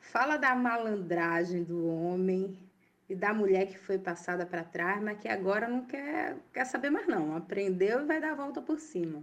Fala 0.00 0.36
da 0.36 0.56
malandragem 0.56 1.62
do 1.62 1.86
homem 1.86 2.58
e 3.08 3.14
da 3.14 3.32
mulher 3.32 3.66
que 3.66 3.78
foi 3.78 3.98
passada 3.98 4.44
para 4.44 4.64
trás, 4.64 5.00
mas 5.02 5.18
que 5.18 5.28
agora 5.28 5.68
não 5.68 5.82
quer, 5.82 6.36
quer 6.52 6.64
saber 6.64 6.90
mais 6.90 7.06
não. 7.06 7.36
Aprendeu 7.36 8.00
e 8.00 8.04
vai 8.04 8.20
dar 8.20 8.32
a 8.32 8.34
volta 8.34 8.60
por 8.60 8.80
cima. 8.80 9.22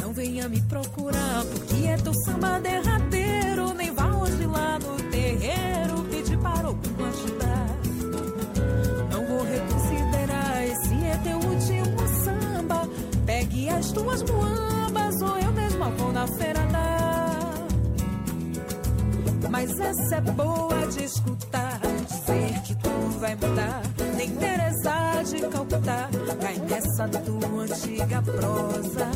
Não 0.00 0.12
venha 0.12 0.48
me 0.48 0.60
procurar, 0.62 1.44
porque 1.44 1.86
é 1.86 1.96
teu 1.98 2.14
samba 2.14 2.58
derradeiro. 2.60 3.74
Nem 3.74 3.92
vá 3.92 4.06
hoje 4.16 4.46
lá 4.46 4.78
no 4.78 4.96
terreiro 5.10 6.02
pedir 6.10 6.38
para 6.38 6.66
algum 6.66 7.04
ajudar. 7.04 7.68
Não 9.12 9.26
vou 9.26 9.42
reconsiderar, 9.44 10.64
esse 10.64 10.94
é 11.04 11.16
teu 11.22 11.36
último 11.36 12.08
samba. 12.24 12.88
Pegue 13.26 13.68
as 13.68 13.92
tuas 13.92 14.22
muambas, 14.22 15.20
ou 15.20 15.38
eu 15.38 15.52
mesma 15.52 15.90
vou 15.90 16.10
na 16.10 16.26
feira 16.26 16.64
dar. 16.72 16.77
Mas 19.50 19.78
essa 19.80 20.16
é 20.16 20.20
boa 20.20 20.86
de 20.88 21.04
escutar, 21.04 21.80
dizer 22.06 22.62
que 22.62 22.74
tudo 22.76 23.18
vai 23.18 23.34
mudar. 23.34 23.82
Nem 24.16 24.30
Teresa 24.36 25.22
de 25.24 25.40
Calcutá 25.48 26.08
cai 26.40 26.56
nessa 26.58 27.08
tua 27.08 27.62
antiga 27.62 28.22
prosa. 28.22 29.10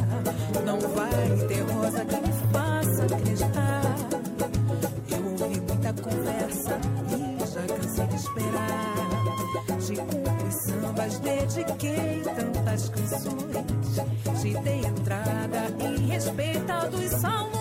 Não 0.64 0.78
vai 0.80 1.46
ter 1.48 1.60
rosa 1.72 2.04
que 2.04 2.16
me 2.16 2.32
faça 2.52 3.04
acreditar. 3.04 3.82
Eu 5.10 5.24
ouvi 5.30 5.60
muita 5.60 5.92
conversa 6.02 6.80
e 7.10 7.38
já 7.52 7.66
cansei 7.74 8.06
de 8.06 8.16
esperar. 8.16 9.02
Te 9.80 9.96
compus 9.96 10.54
sambas, 10.64 11.18
dediquei 11.18 12.22
tantas 12.22 12.88
canções. 12.88 14.40
Te 14.40 14.54
dei 14.62 14.80
entrada 14.86 15.74
e 15.78 16.06
respeitados 16.06 17.10
salmões. 17.20 17.52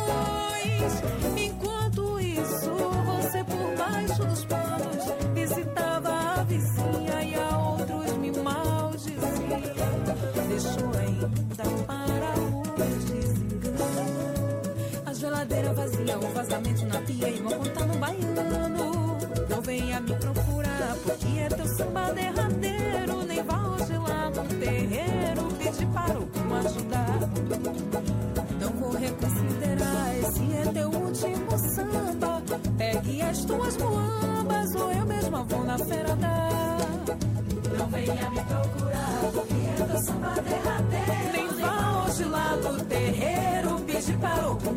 Enquanto 1.38 1.81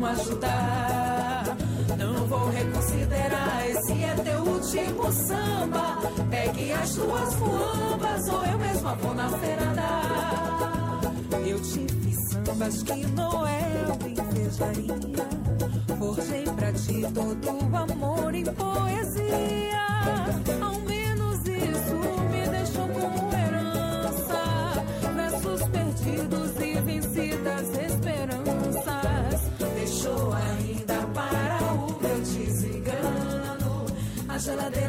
ajudar. 0.07 1.57
Não 1.97 2.27
vou 2.27 2.49
reconsiderar, 2.49 3.69
esse 3.69 4.03
é 4.03 4.15
teu 4.23 4.39
último 4.41 5.11
samba. 5.11 5.97
Pegue 6.29 6.71
as 6.73 6.95
tuas 6.95 7.35
muambas, 7.35 8.27
ou 8.29 8.45
eu 8.45 8.57
mesma 8.59 8.95
vou 8.95 9.13
na 9.13 9.29
feira 9.29 9.65
dar. 9.75 11.01
Eu 11.47 11.59
fiz 11.59 12.29
sambas 12.29 12.83
que 12.83 13.05
Noel 13.07 13.97
invejaria. 14.05 15.04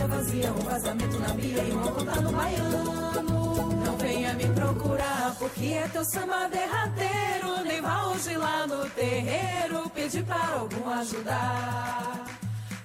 Vazia, 0.06 0.52
um 0.52 0.60
vazamento 0.60 1.18
na 1.18 1.34
pia 1.34 1.62
e 1.62 1.70
uma 1.72 1.92
conta 1.92 2.20
no 2.20 2.32
baiano. 2.32 3.84
Não 3.84 3.96
venha 3.98 4.34
me 4.34 4.46
procurar, 4.48 5.34
porque 5.38 5.66
é 5.66 5.88
teu 5.88 6.04
samba 6.04 6.48
derradeiro. 6.48 7.64
Nem 7.64 7.80
vá 7.80 8.06
hoje 8.08 8.36
lá 8.36 8.66
no 8.66 8.88
terreiro 8.90 9.88
pedir 9.90 10.24
para 10.24 10.58
algum 10.58 10.88
ajudar. 10.90 12.24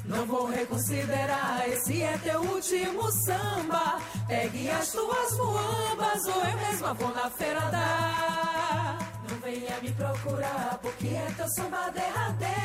Não 0.06 0.26
vou 0.26 0.48
reconsiderar, 0.48 1.70
esse 1.70 2.02
é 2.02 2.18
teu 2.18 2.42
último 2.42 3.12
samba. 3.12 4.00
Pegue 4.28 4.70
as 4.70 4.92
tuas 4.92 5.38
muambas, 5.38 6.26
ou 6.26 6.44
eu 6.44 6.58
mesma 6.58 6.94
vou 6.94 7.14
na 7.14 7.30
feira 7.30 7.62
dar. 7.72 8.98
Não 9.30 9.38
venha 9.40 9.80
me 9.82 9.92
procurar, 9.92 10.80
porque 10.82 11.08
é 11.08 11.34
teu 11.38 11.48
samba 11.50 11.90
derradeiro. 11.92 12.61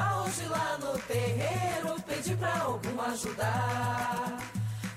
Vá 0.00 0.22
hoje 0.22 0.46
lá 0.46 0.78
no 0.78 0.98
terreiro 1.00 2.00
pedir 2.06 2.36
pra 2.38 2.62
algum 2.62 3.00
ajudar. 3.02 4.38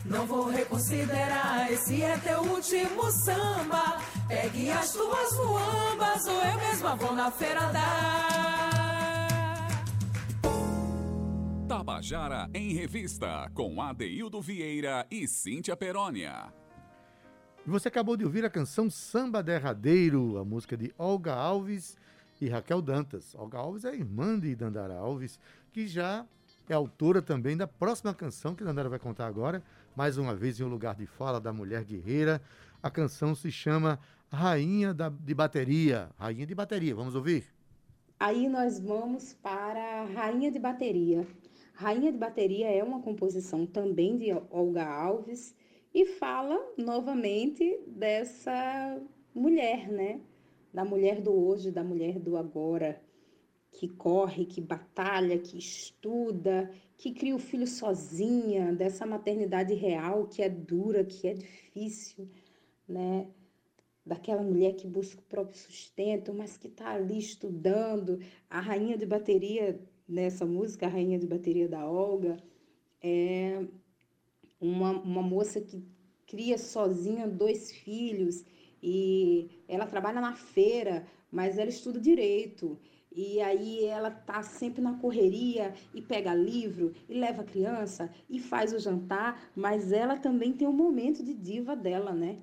Não 0.05 0.25
vou 0.25 0.49
reconsiderar, 0.49 1.69
esse 1.71 2.01
é 2.01 2.17
teu 2.19 2.39
último 2.41 3.11
samba. 3.11 3.99
Pegue 4.29 4.71
as 4.71 4.93
tuas 4.93 5.37
muambas, 5.37 6.25
ou 6.25 6.41
eu 6.41 6.55
mesma 6.57 6.95
vou 6.95 7.13
na 7.13 7.29
feira 7.31 7.71
dar. 7.73 8.33
Tabajara 11.67 12.49
em 12.53 12.73
Revista, 12.73 13.51
com 13.53 13.81
Adeildo 13.81 14.41
Vieira 14.41 15.05
e 15.11 15.27
Cíntia 15.27 15.75
Perónia. 15.75 16.53
E 17.65 17.69
você 17.69 17.89
acabou 17.89 18.15
de 18.15 18.23
ouvir 18.23 18.45
a 18.45 18.49
canção 18.49 18.89
Samba 18.89 19.43
Derradeiro, 19.43 20.37
a 20.37 20.45
música 20.45 20.77
de 20.77 20.93
Olga 20.97 21.33
Alves 21.33 21.97
e 22.43 22.49
Raquel 22.49 22.81
Dantas. 22.81 23.33
Olga 23.35 23.57
Alves 23.57 23.85
é 23.85 23.95
irmã 23.95 24.37
de 24.37 24.53
Dandara 24.53 24.95
Alves, 24.95 25.39
que 25.71 25.87
já 25.87 26.25
é 26.67 26.73
autora 26.73 27.21
também 27.21 27.55
da 27.55 27.65
próxima 27.65 28.13
canção 28.13 28.53
que 28.53 28.63
Dandara 28.63 28.89
vai 28.89 28.99
contar 28.99 29.27
agora, 29.27 29.63
mais 29.95 30.17
uma 30.17 30.35
vez 30.35 30.59
em 30.59 30.63
um 30.63 30.67
lugar 30.67 30.95
de 30.95 31.05
fala 31.05 31.39
da 31.39 31.53
mulher 31.53 31.85
guerreira. 31.85 32.41
A 32.81 32.91
canção 32.91 33.33
se 33.33 33.49
chama 33.49 33.97
Rainha 34.29 34.93
da, 34.93 35.07
de 35.07 35.33
Bateria. 35.33 36.09
Rainha 36.17 36.45
de 36.45 36.53
Bateria, 36.53 36.93
vamos 36.93 37.15
ouvir? 37.15 37.45
Aí 38.19 38.49
nós 38.49 38.77
vamos 38.77 39.33
para 39.33 40.01
a 40.01 40.05
Rainha 40.05 40.51
de 40.51 40.59
Bateria. 40.59 41.25
Rainha 41.75 42.11
de 42.11 42.17
Bateria 42.17 42.69
é 42.69 42.83
uma 42.83 43.01
composição 43.01 43.65
também 43.65 44.17
de 44.17 44.33
Olga 44.51 44.85
Alves 44.85 45.55
e 45.93 46.05
fala 46.05 46.59
novamente 46.77 47.79
dessa 47.87 49.01
mulher, 49.33 49.87
né? 49.87 50.19
Da 50.73 50.83
mulher 50.83 51.21
do 51.21 51.31
hoje, 51.31 51.71
da 51.71 51.83
mulher 51.83 52.19
do 52.19 52.35
agora, 52.35 52.99
que 53.73 53.87
corre, 53.87 54.45
que 54.45 54.59
batalha, 54.59 55.37
que 55.37 55.57
estuda, 55.57 56.71
que 56.97 57.11
cria 57.11 57.35
o 57.35 57.39
filho 57.39 57.67
sozinha, 57.67 58.73
dessa 58.73 59.05
maternidade 59.05 59.73
real 59.73 60.27
que 60.27 60.41
é 60.41 60.49
dura, 60.49 61.03
que 61.03 61.27
é 61.27 61.33
difícil, 61.33 62.27
né? 62.87 63.27
Daquela 64.05 64.41
mulher 64.41 64.73
que 64.73 64.87
busca 64.87 65.21
o 65.21 65.25
próprio 65.25 65.57
sustento, 65.59 66.33
mas 66.33 66.57
que 66.57 66.67
está 66.67 66.91
ali 66.91 67.17
estudando. 67.17 68.19
A 68.49 68.59
rainha 68.59 68.97
de 68.97 69.05
bateria 69.05 69.79
nessa 70.07 70.45
música, 70.45 70.85
a 70.85 70.89
rainha 70.89 71.17
de 71.17 71.27
bateria 71.27 71.67
da 71.67 71.89
Olga, 71.89 72.37
é 73.01 73.65
uma, 74.59 74.91
uma 74.91 75.21
moça 75.21 75.61
que 75.61 75.83
cria 76.25 76.57
sozinha 76.57 77.27
dois 77.27 77.71
filhos 77.71 78.43
e 78.83 79.49
ela 79.65 79.85
trabalha 79.85 80.19
na 80.19 80.33
feira, 80.33 81.07
mas 81.31 81.57
ela 81.57 81.69
estuda 81.69 82.01
direito. 82.01 82.77
E 83.15 83.39
aí 83.39 83.85
ela 83.85 84.11
tá 84.11 84.43
sempre 84.43 84.81
na 84.81 84.95
correria 84.99 85.73
e 85.93 86.01
pega 86.01 86.33
livro 86.33 86.93
e 87.07 87.13
leva 87.13 87.43
a 87.43 87.45
criança 87.45 88.11
e 88.29 88.39
faz 88.39 88.73
o 88.73 88.79
jantar, 88.79 89.51
mas 89.55 89.93
ela 89.93 90.17
também 90.17 90.51
tem 90.51 90.67
um 90.67 90.73
momento 90.73 91.23
de 91.23 91.33
diva 91.33 91.75
dela, 91.75 92.11
né? 92.11 92.39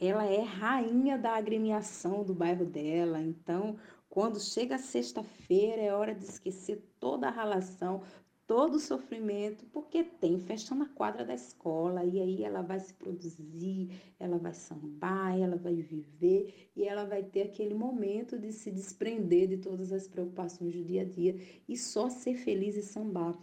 Ela 0.00 0.24
é 0.24 0.40
rainha 0.40 1.18
da 1.18 1.36
agremiação 1.36 2.24
do 2.24 2.32
bairro 2.34 2.64
dela. 2.64 3.20
Então, 3.20 3.76
quando 4.08 4.40
chega 4.40 4.78
sexta-feira, 4.78 5.82
é 5.82 5.92
hora 5.92 6.14
de 6.14 6.24
esquecer 6.24 6.82
toda 6.98 7.28
a 7.28 7.32
relação, 7.32 8.02
todo 8.46 8.74
o 8.74 8.80
sofrimento, 8.80 9.64
porque 9.72 10.04
tem 10.04 10.38
festa 10.38 10.74
na 10.74 10.86
quadra 10.86 11.24
da 11.24 11.34
escola, 11.34 12.04
e 12.04 12.20
aí 12.20 12.44
ela 12.44 12.60
vai 12.60 12.78
se 12.78 12.92
produzir, 12.92 13.90
ela 14.18 14.36
vai 14.36 14.52
sambar, 14.52 15.38
ela 15.38 15.56
vai 15.56 15.74
viver, 15.74 16.70
e 16.76 16.84
ela 16.84 17.04
vai 17.04 17.22
ter 17.22 17.42
aquele 17.42 17.74
momento 17.74 18.38
de 18.38 18.52
se 18.52 18.70
desprender 18.70 19.48
de 19.48 19.56
todas 19.56 19.92
as 19.92 20.06
preocupações 20.06 20.74
do 20.74 20.84
dia 20.84 21.02
a 21.02 21.04
dia 21.04 21.36
e 21.66 21.76
só 21.76 22.10
ser 22.10 22.34
feliz 22.34 22.76
e 22.76 22.82
sambar. 22.82 23.38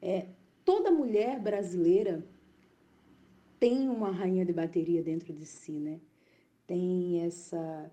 É, 0.00 0.28
toda 0.64 0.90
mulher 0.90 1.38
brasileira 1.38 2.26
tem 3.60 3.88
uma 3.88 4.10
rainha 4.10 4.44
de 4.44 4.52
bateria 4.52 5.02
dentro 5.02 5.32
de 5.32 5.44
si, 5.44 5.72
né? 5.72 6.00
Tem 6.66 7.20
essa 7.22 7.92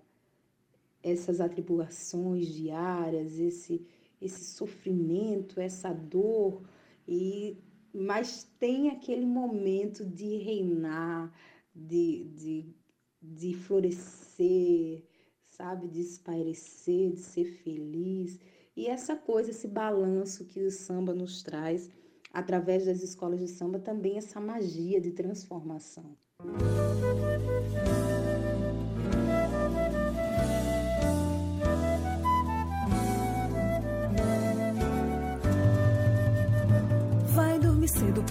essas 1.02 1.38
atribulações 1.38 2.46
diárias, 2.46 3.38
esse 3.38 3.86
esse 4.24 4.44
sofrimento, 4.44 5.60
essa 5.60 5.92
dor 5.92 6.62
e 7.06 7.58
mas 7.94 8.42
tem 8.58 8.90
aquele 8.90 9.24
momento 9.24 10.04
de 10.04 10.38
reinar, 10.38 11.32
de, 11.72 12.24
de, 12.34 12.74
de 13.22 13.54
florescer, 13.54 15.04
sabe, 15.44 15.86
de 15.86 16.00
espairecer, 16.00 17.12
de 17.12 17.20
ser 17.20 17.44
feliz. 17.62 18.40
E 18.76 18.88
essa 18.88 19.14
coisa, 19.14 19.50
esse 19.50 19.68
balanço 19.68 20.44
que 20.44 20.60
o 20.60 20.72
samba 20.72 21.14
nos 21.14 21.44
traz, 21.44 21.88
através 22.32 22.84
das 22.84 23.00
escolas 23.00 23.38
de 23.38 23.46
samba, 23.46 23.78
também 23.78 24.18
essa 24.18 24.40
magia 24.40 25.00
de 25.00 25.12
transformação. 25.12 26.16
Vai 26.40 28.03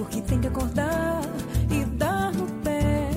porque 0.03 0.21
tem 0.21 0.39
que 0.41 0.47
acordar 0.47 1.21
e 1.71 1.85
dar 1.85 2.33
no 2.33 2.45
pé. 2.61 3.09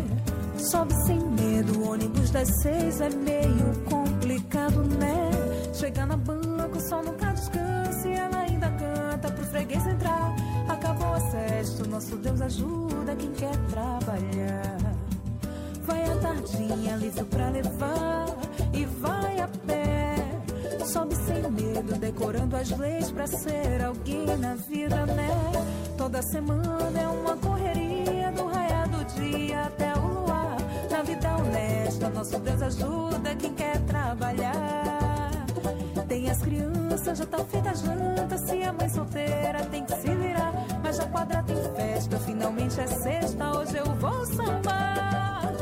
Sobe 0.57 0.95
sem 1.05 1.19
medo, 1.19 1.81
o 1.81 1.91
ônibus 1.91 2.31
das 2.31 2.49
seis 2.63 3.01
é 3.01 3.11
meio 3.11 3.73
complicado, 3.85 4.83
né? 4.83 5.31
Chega 5.75 6.07
na 6.07 6.17
banca, 6.17 6.79
o 6.79 6.89
sol 6.89 7.03
nunca 7.03 7.33
descansa 7.33 8.09
e 8.09 8.13
ela 8.13 8.39
ainda 8.39 8.71
canta 8.71 9.31
pro 9.33 9.45
freguês 9.47 9.85
entrar. 9.85 10.35
Acabou 10.69 11.15
a 11.15 11.21
sexta, 11.21 11.87
nosso 11.89 12.17
Deus 12.17 12.41
ajuda 12.41 13.17
quem 13.17 13.33
quer 13.33 13.57
trabalhar. 13.69 14.77
Vai 15.83 16.05
a 16.05 16.17
tardinha, 16.17 16.97
livro 16.97 17.25
pra 17.27 17.49
levar 17.49 18.27
e 18.73 18.85
vai 18.85 19.41
a 19.41 19.49
pé. 19.67 20.15
Sobe 20.85 21.17
sem 21.17 21.43
medo, 21.51 21.99
decorando 21.99 22.57
as 22.57 22.71
leis 22.79 23.11
pra 23.11 23.27
ser 23.27 23.85
alguém 23.85 24.37
na 24.39 24.55
vida, 24.55 25.05
né? 25.07 25.66
Toda 26.07 26.23
semana 26.23 27.01
é 27.01 27.09
uma 27.09 27.37
correria 27.37 28.31
do 28.31 28.47
raiar 28.47 28.89
do 28.89 29.05
dia 29.17 29.63
até 29.63 29.93
o 29.95 30.07
luar. 30.07 30.57
Na 30.89 31.03
vida 31.03 31.37
honesta, 31.37 32.09
nosso 32.11 32.39
Deus 32.39 32.63
ajuda 32.63 33.35
quem 33.35 33.53
quer 33.55 33.81
trabalhar. 33.81 35.33
Tem 36.07 36.31
as 36.31 36.39
crianças, 36.39 37.19
já 37.19 37.27
tá 37.27 37.39
feita 37.39 37.71
a 37.71 37.75
janta. 37.75 38.39
Se 38.39 38.63
a 38.63 38.73
mãe 38.73 38.89
solteira 38.89 39.65
tem 39.65 39.85
que 39.85 39.97
se 39.97 40.15
virar. 40.15 40.53
Mas 40.81 41.01
a 41.01 41.07
quadra 41.07 41.43
tem 41.43 41.57
festa, 41.75 42.21
finalmente 42.21 42.81
é 42.81 42.87
sexta. 42.87 43.59
Hoje 43.59 43.77
eu 43.77 43.87
vou 43.97 44.25
sambar. 44.27 45.53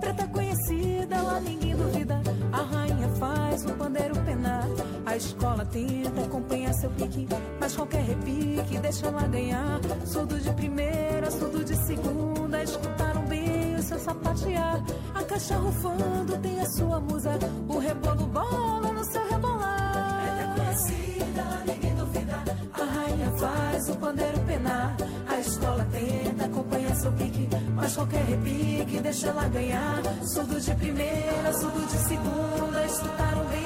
Preta 0.00 0.28
conhecida, 0.28 1.22
lá 1.22 1.40
ninguém 1.40 1.74
duvida. 1.74 2.20
A 2.52 2.60
rainha 2.60 3.08
faz 3.18 3.64
o 3.64 3.72
pandeiro 3.72 4.14
penar. 4.16 4.68
A 5.14 5.16
escola 5.16 5.64
tenta 5.66 6.24
acompanhar 6.24 6.74
seu 6.74 6.90
pique. 6.90 7.28
Mas 7.60 7.76
qualquer 7.76 8.02
repique 8.02 8.78
deixa 8.80 9.06
ela 9.06 9.22
ganhar. 9.28 9.80
Surdo 10.04 10.40
de 10.40 10.52
primeira, 10.54 11.30
surdo 11.30 11.64
de 11.64 11.76
segunda. 11.86 12.60
Escutaram 12.60 13.24
bem 13.26 13.76
o 13.76 13.82
seu 13.84 13.96
sapatear. 14.00 14.82
A 15.14 15.22
caixa 15.22 15.56
rufando 15.56 16.36
tem 16.38 16.58
a 16.58 16.68
sua 16.68 16.98
musa. 16.98 17.30
O 17.68 17.78
rebolo 17.78 18.26
bola 18.26 18.92
no 18.92 19.04
seu 19.04 19.24
rebolar. 19.28 20.20
Preta 20.20 20.54
conhecida, 20.56 21.44
ninguém 21.64 21.94
duvida. 21.94 22.44
A 22.72 22.84
rainha 22.84 23.30
faz 23.38 23.88
o 23.90 23.94
pandeiro 23.94 24.40
penar. 24.40 24.96
A 25.28 25.38
escola 25.38 25.86
tenta 25.92 26.44
acompanhar 26.46 26.96
seu 26.96 27.12
pique. 27.12 27.48
Mas 27.72 27.94
qualquer 27.94 28.24
repique 28.24 28.98
deixa 28.98 29.28
ela 29.28 29.46
ganhar. 29.46 30.02
Surdo 30.24 30.60
de 30.60 30.74
primeira, 30.74 31.52
surdo 31.52 31.86
de 31.86 31.98
segunda. 31.98 32.84
Escutaram 32.84 33.44
bem 33.44 33.64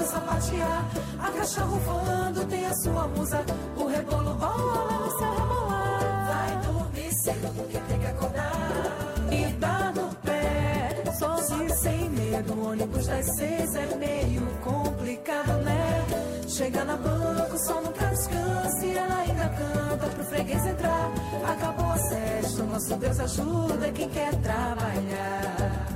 seu 0.00 0.06
sapatear. 0.06 0.84
A 1.18 1.30
caixa 1.30 1.62
rufando 1.62 2.44
tem 2.46 2.66
a 2.66 2.74
sua 2.74 3.08
musa. 3.08 3.44
O 3.76 3.86
rebolo 3.86 4.34
bola 4.34 4.98
no 4.98 5.10
seu 5.18 5.30
rebolar. 5.30 6.26
Vai 6.28 6.72
dormir 6.72 7.12
cedo 7.22 7.54
porque 7.54 7.78
tem 7.78 7.98
que 7.98 8.06
acordar. 8.06 8.52
E 9.30 9.52
dá 9.54 9.92
no 9.94 10.14
pé, 10.16 11.04
sozinho 11.18 11.74
sem 11.74 12.10
medo. 12.10 12.54
O 12.54 12.70
ônibus 12.70 13.06
das 13.06 13.26
seis 13.36 13.74
é 13.74 13.94
meio 13.96 14.46
complicado, 14.62 15.62
né? 15.64 16.04
Chega 16.48 16.84
na 16.84 16.96
banca, 16.96 17.54
o 17.54 17.58
sol 17.58 17.82
nunca 17.82 18.06
descansa 18.06 18.84
e 18.84 18.96
ela 18.96 19.16
ainda 19.20 19.48
canta 19.48 20.06
pro 20.08 20.24
freguês 20.24 20.66
entrar. 20.66 21.10
Acabou 21.48 21.90
a 21.90 21.98
sexta, 21.98 22.62
nosso 22.64 22.96
Deus 22.96 23.20
ajuda 23.20 23.92
quem 23.92 24.08
quer 24.08 24.34
trabalhar. 24.36 25.86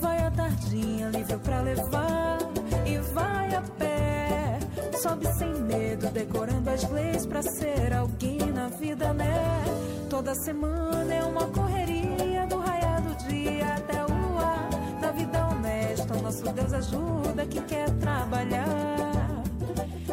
Vai 0.00 0.18
a 0.18 0.30
tardinha, 0.30 1.10
livre 1.10 1.36
pra 1.38 1.60
levar 1.60 2.53
e 2.86 2.98
vai 2.98 3.54
a 3.54 3.62
pé. 3.78 4.58
Sobe 5.00 5.26
sem 5.34 5.54
medo, 5.54 6.08
decorando 6.10 6.70
as 6.70 6.88
leis 6.90 7.26
pra 7.26 7.42
ser 7.42 7.92
alguém 7.92 8.38
na 8.52 8.68
vida, 8.68 9.12
né? 9.12 9.64
Toda 10.08 10.34
semana 10.34 11.14
é 11.14 11.22
uma 11.22 11.46
correria 11.48 12.46
do 12.46 12.58
raiar 12.58 13.02
do 13.02 13.28
dia 13.28 13.74
até 13.74 14.02
o 14.04 14.08
luar. 14.08 14.68
Na 15.00 15.10
vida 15.10 15.48
honesta, 15.48 16.14
nosso 16.22 16.52
Deus 16.52 16.72
ajuda 16.72 17.46
quem 17.46 17.62
quer 17.62 17.90
trabalhar. 17.90 19.42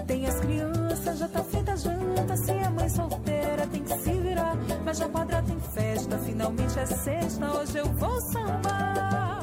Tem 0.08 0.26
as 0.26 0.40
crianças 0.40 0.82
criança, 1.02 1.16
já 1.16 1.28
tá 1.28 1.44
feita 1.44 1.72
a 1.72 1.76
janta. 1.76 2.38
Se 2.38 2.52
é 2.52 2.70
mãe 2.70 2.90
solteira, 2.90 3.68
tem 3.68 3.84
que 3.84 3.98
se 3.98 4.12
virar. 4.14 4.56
Mas 4.86 4.98
já 4.98 5.10
quadra 5.10 5.42
tem 5.42 5.60
festa, 5.60 6.18
finalmente 6.20 6.80
é 6.80 6.86
sexta. 6.86 7.52
Hoje 7.52 7.78
eu 7.78 7.86
vou 7.86 8.22
sambar. 8.22 9.42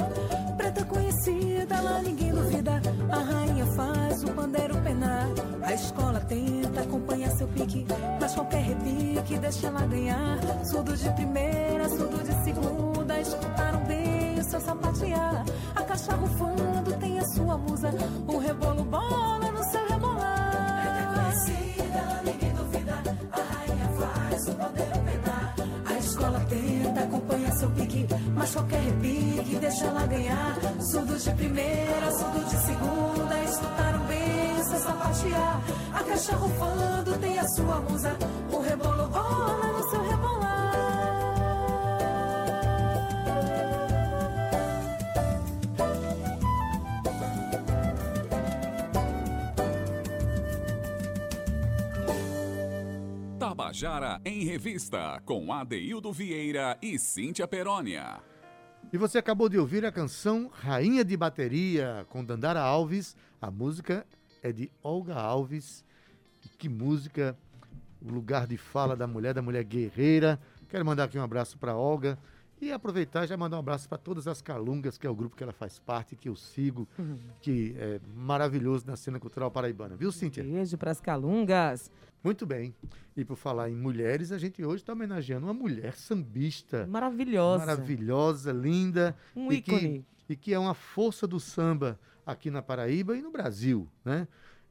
Conhecida, 1.69 1.81
lá 1.83 2.03
ninguém 2.03 2.31
duvida. 2.33 2.81
A 3.11 3.19
rainha 3.19 3.67
faz 3.67 4.25
o 4.25 4.33
pandeiro 4.33 4.75
penar. 4.83 5.29
A 5.63 5.75
escola 5.75 6.21
tenta 6.21 6.81
acompanhar 6.81 7.31
seu 7.31 7.47
pique. 7.49 7.87
Mas 8.21 8.35
qualquer 8.35 8.63
repique 8.63 9.39
deixa 9.39 9.67
ela 9.67 9.87
ganhar. 9.87 10.39
Surdo 10.65 10.97
de 10.97 11.11
primeira, 11.11 11.89
surdo 11.89 12.19
de 12.25 12.45
segunda. 12.45 13.21
Escutaram 13.21 13.85
bem 13.85 14.39
o 14.39 14.45
seu 14.45 14.61
sapatear. 14.61 15.45
A 15.77 15.83
caixa 15.83 16.15
rufando 16.15 16.93
tem 16.99 17.19
a 17.19 17.25
sua 17.29 17.59
musa. 17.59 17.91
O 18.27 18.39
rebolo 18.39 18.85
bola 18.85 19.48
Mas 28.35 28.53
qualquer 28.53 28.81
repique 28.81 29.57
deixa 29.57 29.85
ela 29.87 30.07
ganhar. 30.07 30.57
Surdo 30.81 31.17
de 31.17 31.31
primeira, 31.33 32.11
surdo 32.13 32.45
de 32.45 32.57
segunda. 32.67 33.43
Escutaram 33.45 34.07
bem 34.07 34.61
o 34.61 34.65
sapatear. 34.65 35.63
A 35.95 36.03
caixa 36.05 36.37
rufando 36.37 37.19
tem 37.19 37.39
a 37.39 37.49
sua 37.49 37.81
musa. 37.81 38.17
O 38.53 38.61
rebolo 38.61 39.05
rola 39.05 39.68
Tabajara 53.79 54.21
em 54.25 54.43
Revista, 54.43 55.23
com 55.25 55.53
Adeildo 55.53 56.13
Vieira 56.13 56.77
e 56.83 56.99
Cíntia 56.99 57.47
Perónia. 57.47 58.21
E 58.93 58.99
você 58.99 59.19
acabou 59.19 59.49
de 59.49 59.57
ouvir 59.57 59.87
a 59.87 59.93
canção 59.93 60.51
Rainha 60.53 61.05
de 61.05 61.17
Bateria, 61.17 62.05
com 62.09 62.25
Dandara 62.25 62.61
Alves. 62.61 63.15
A 63.41 63.53
música 63.53 64.05
é 64.43 64.51
de 64.51 64.69
Olga 64.83 65.15
Alves. 65.15 65.85
E 66.45 66.49
que 66.49 66.69
música, 66.69 67.39
o 68.03 68.11
lugar 68.11 68.49
de 68.49 68.57
fala 68.57 68.97
da 68.97 69.07
mulher, 69.07 69.33
da 69.33 69.43
mulher 69.43 69.63
guerreira. 69.63 70.41
Quero 70.69 70.85
mandar 70.85 71.05
aqui 71.05 71.17
um 71.17 71.23
abraço 71.23 71.57
para 71.57 71.77
Olga 71.77 72.19
e 72.61 72.73
aproveitar 72.73 73.25
e 73.25 73.27
já 73.27 73.37
mandar 73.37 73.57
um 73.57 73.61
abraço 73.61 73.89
para 73.89 73.99
todas 73.99 74.27
as 74.27 74.43
Calungas, 74.43 74.99
que 74.99 75.07
é 75.07 75.11
o 75.11 75.15
grupo 75.15 75.37
que 75.37 75.43
ela 75.43 75.53
faz 75.53 75.79
parte, 75.79 76.17
que 76.17 76.29
eu 76.29 76.37
sigo, 76.37 76.89
que 77.41 77.75
é 77.79 78.01
maravilhoso 78.15 78.87
na 78.87 78.97
cena 78.97 79.21
cultural 79.21 79.51
paraibana. 79.51 79.97
Viu, 79.97 80.11
Cíntia? 80.11 80.43
Beijo 80.43 80.77
pras 80.77 81.01
calungas. 81.01 81.91
Muito 82.23 82.45
bem. 82.45 82.75
E 83.17 83.25
por 83.25 83.37
falar 83.37 83.71
em 83.71 83.77
mulheres, 83.77 84.33
a 84.33 84.39
gente 84.39 84.65
hoje 84.65 84.83
está 84.83 84.93
homenageando 84.93 85.47
uma 85.47 85.55
mulher 85.55 85.95
sambista. 85.95 86.87
Maravilhosa. 86.87 87.67
Maravilhosa, 87.67 88.53
linda. 88.53 89.17
Um 89.37 89.53
e 89.53 89.61
que, 89.61 89.75
ícone. 89.75 90.07
e 90.29 90.37
que 90.37 90.53
é 90.53 90.59
uma 90.59 90.75
força 90.75 91.27
do 91.27 91.39
samba 91.39 91.99
aqui 92.27 92.51
na 92.51 92.61
Paraíba 92.61 93.17
e 93.17 93.23
no 93.23 93.31
Brasil, 93.31 93.89
né? 94.05 94.27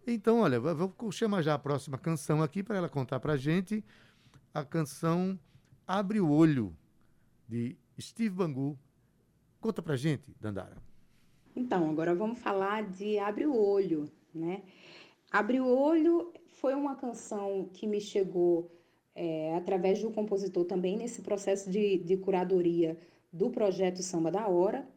Então, 0.05 0.39
olha, 0.39 0.59
vou 0.59 0.93
chamar 1.11 1.41
já 1.41 1.53
a 1.53 1.59
próxima 1.59 1.97
canção 1.97 2.41
aqui 2.41 2.63
para 2.63 2.77
ela 2.77 2.87
contar 2.87 3.19
para 3.19 3.35
gente 3.35 3.83
a 4.53 4.63
canção 4.63 5.37
Abre 5.87 6.19
o 6.19 6.29
Olho, 6.29 6.75
de 7.47 7.75
Steve 7.99 8.35
Bangu. 8.35 8.77
Conta 9.59 9.81
pra 9.81 9.95
gente, 9.95 10.35
Dandara. 10.39 10.77
Então, 11.55 11.89
agora 11.89 12.13
vamos 12.13 12.39
falar 12.39 12.83
de 12.83 13.17
Abre 13.17 13.45
o 13.47 13.55
Olho, 13.55 14.11
né? 14.33 14.61
Abre 15.31 15.59
o 15.59 15.67
Olho 15.67 16.31
foi 16.45 16.73
uma 16.73 16.95
canção 16.95 17.69
que 17.73 17.85
me 17.87 17.99
chegou 17.99 18.71
é, 19.15 19.55
através 19.55 20.01
do 20.01 20.11
compositor 20.11 20.65
também 20.65 20.97
nesse 20.97 21.21
processo 21.21 21.69
de, 21.69 21.97
de 21.97 22.17
curadoria 22.17 22.97
do 23.31 23.49
projeto 23.49 24.01
Samba 24.03 24.31
da 24.31 24.47
Hora. 24.47 24.87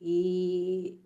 E 0.00 0.98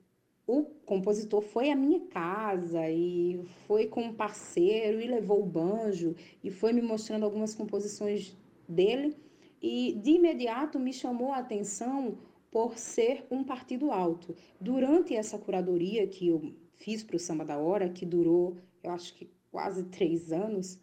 o 0.46 0.64
compositor 0.86 1.42
foi 1.42 1.70
à 1.70 1.76
minha 1.76 2.00
casa 2.08 2.88
e 2.88 3.44
foi 3.66 3.86
com 3.86 4.02
um 4.02 4.14
parceiro 4.14 5.00
e 5.00 5.06
levou 5.06 5.42
o 5.42 5.46
banjo 5.46 6.16
e 6.42 6.50
foi 6.50 6.72
me 6.72 6.80
mostrando 6.80 7.24
algumas 7.24 7.54
composições 7.54 8.34
dele 8.66 9.14
e 9.62 9.94
de 10.02 10.12
imediato 10.12 10.78
me 10.78 10.92
chamou 10.92 11.32
a 11.32 11.38
atenção 11.38 12.18
por 12.50 12.78
ser 12.78 13.26
um 13.30 13.44
partido 13.44 13.90
alto. 13.90 14.34
Durante 14.60 15.14
essa 15.14 15.38
curadoria 15.38 16.06
que 16.06 16.28
eu 16.28 16.54
fiz 16.74 17.02
para 17.02 17.16
o 17.16 17.18
Samba 17.18 17.44
da 17.44 17.58
Hora, 17.58 17.88
que 17.88 18.06
durou, 18.06 18.56
eu 18.82 18.90
acho 18.90 19.14
que 19.14 19.28
quase 19.50 19.84
três 19.84 20.32
anos, 20.32 20.78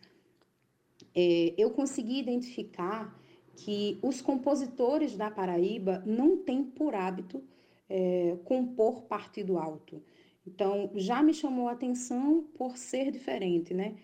é, 1.13 1.53
eu 1.57 1.71
consegui 1.71 2.19
identificar 2.19 3.17
que 3.55 3.97
os 4.01 4.21
compositores 4.21 5.15
da 5.15 5.31
Paraíba 5.31 6.03
não 6.05 6.37
têm 6.37 6.63
por 6.63 6.93
hábito 6.93 7.41
é, 7.89 8.37
compor 8.43 9.03
partido 9.03 9.57
alto. 9.57 10.01
Então, 10.45 10.91
já 10.93 11.23
me 11.23 11.33
chamou 11.33 11.67
a 11.67 11.71
atenção 11.71 12.45
por 12.55 12.77
ser 12.77 13.11
diferente, 13.11 13.73
né? 13.73 13.95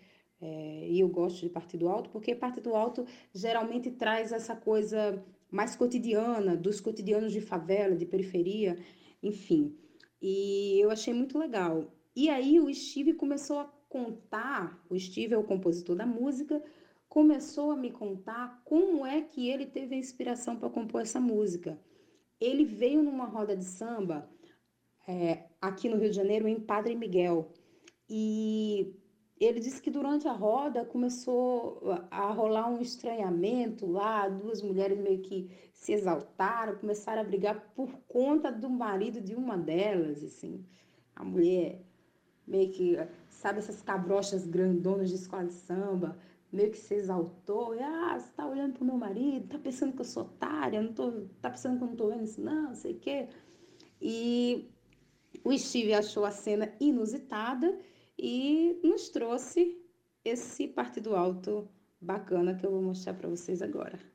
É, 0.42 0.88
e 0.90 1.00
eu 1.00 1.08
gosto 1.08 1.42
de 1.42 1.50
partido 1.50 1.88
alto 1.88 2.10
porque 2.10 2.34
partido 2.34 2.76
alto 2.76 3.06
geralmente 3.32 3.92
traz 3.92 4.32
essa 4.32 4.56
coisa 4.56 5.24
mais 5.52 5.76
cotidiana, 5.76 6.58
dos 6.58 6.80
cotidianos 6.80 7.32
de 7.32 7.42
favela, 7.42 7.96
de 7.96 8.06
periferia, 8.06 8.80
enfim. 9.22 9.78
E 10.22 10.80
eu 10.80 10.90
achei 10.90 11.14
muito 11.14 11.38
legal. 11.38 11.94
E 12.16 12.30
aí 12.30 12.60
o 12.60 12.74
Steve 12.74 13.14
começou 13.14 13.60
a 13.60 13.66
contar, 13.88 14.84
o 14.90 14.98
Steve 14.98 15.34
é 15.34 15.38
o 15.38 15.44
compositor 15.44 15.96
da 15.96 16.06
música, 16.06 16.64
começou 17.08 17.72
a 17.72 17.76
me 17.76 17.92
contar 17.92 18.62
como 18.64 19.06
é 19.06 19.22
que 19.22 19.50
ele 19.50 19.66
teve 19.66 19.96
a 19.96 19.98
inspiração 19.98 20.56
para 20.56 20.70
compor 20.70 21.02
essa 21.02 21.20
música. 21.20 21.80
Ele 22.40 22.64
veio 22.64 23.04
numa 23.04 23.26
roda 23.26 23.56
de 23.56 23.66
samba 23.66 24.30
é, 25.08 25.50
aqui 25.60 25.90
no 25.90 25.98
Rio 25.98 26.10
de 26.10 26.16
Janeiro, 26.16 26.48
em 26.48 26.60
Padre 26.60 26.96
Miguel, 26.96 27.52
e 28.10 28.96
ele 29.46 29.60
disse 29.60 29.82
que 29.82 29.90
durante 29.90 30.28
a 30.28 30.34
roda 30.34 30.86
começou 30.86 31.82
a 32.12 32.32
rolar 32.32 32.70
um 32.70 32.80
estranhamento 32.80 33.88
lá, 33.88 34.30
duas 34.30 34.62
mulheres 34.62 35.00
meio 35.00 35.20
que 35.20 35.50
se 35.74 35.94
exaltaram, 35.94 36.76
começaram 36.78 37.22
a 37.22 37.26
brigar 37.26 37.72
por 37.76 37.92
conta 38.08 38.52
do 38.52 38.70
marido 38.70 39.20
de 39.20 39.34
uma 39.34 39.58
delas, 39.58 40.24
assim. 40.24 40.64
A 41.16 41.24
mulher 41.24 41.82
meio 42.48 42.72
que, 42.72 42.96
sabe, 43.30 43.60
essas 43.60 43.82
cabrochas 43.82 44.46
grandonas 44.46 45.10
de 45.10 45.16
escola 45.16 45.46
de 45.46 45.54
samba, 45.54 46.16
meio 46.52 46.70
que 46.70 46.78
se 46.78 46.94
exaltou, 46.94 47.74
e, 47.74 47.80
ah, 47.80 48.20
você 48.20 48.32
tá 48.34 48.46
olhando 48.46 48.74
pro 48.74 48.86
meu 48.86 48.98
marido, 48.98 49.48
tá 49.48 49.58
pensando 49.58 49.94
que 49.94 50.02
eu 50.02 50.06
sou 50.06 50.24
otária, 50.24 50.82
não 50.82 50.94
tô, 50.94 51.12
tá 51.42 51.50
pensando 51.50 51.80
que 51.80 51.84
eu 51.84 51.88
não 51.88 51.96
tô 51.96 52.10
vendo 52.10 52.26
isso, 52.26 52.42
não, 52.42 52.64
não 52.64 52.76
sei 52.76 52.94
o 52.94 53.00
quê. 53.00 53.28
E 54.00 54.70
o 55.44 55.58
Steve 55.58 55.94
achou 55.94 56.26
a 56.26 56.32
cena 56.32 56.72
inusitada 56.80 57.76
e 58.22 58.80
nos 58.84 59.10
trouxe 59.10 59.82
esse 60.24 60.68
partido 60.68 61.16
alto 61.16 61.68
bacana 62.00 62.54
que 62.54 62.64
eu 62.64 62.70
vou 62.72 62.82
mostrar 62.82 63.16
para 63.16 63.28
vocês 63.28 63.64
agora. 63.64 64.11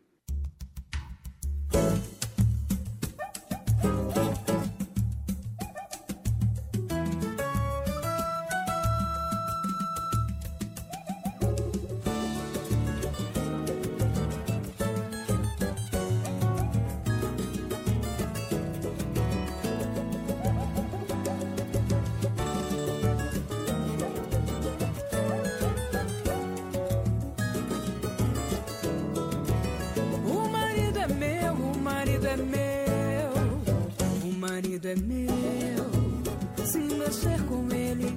Marido 34.76 34.88
é 34.88 34.96
meu. 34.96 36.66
Se 36.66 36.78
mexer 36.78 37.42
com 37.46 37.66
ele, 37.74 38.14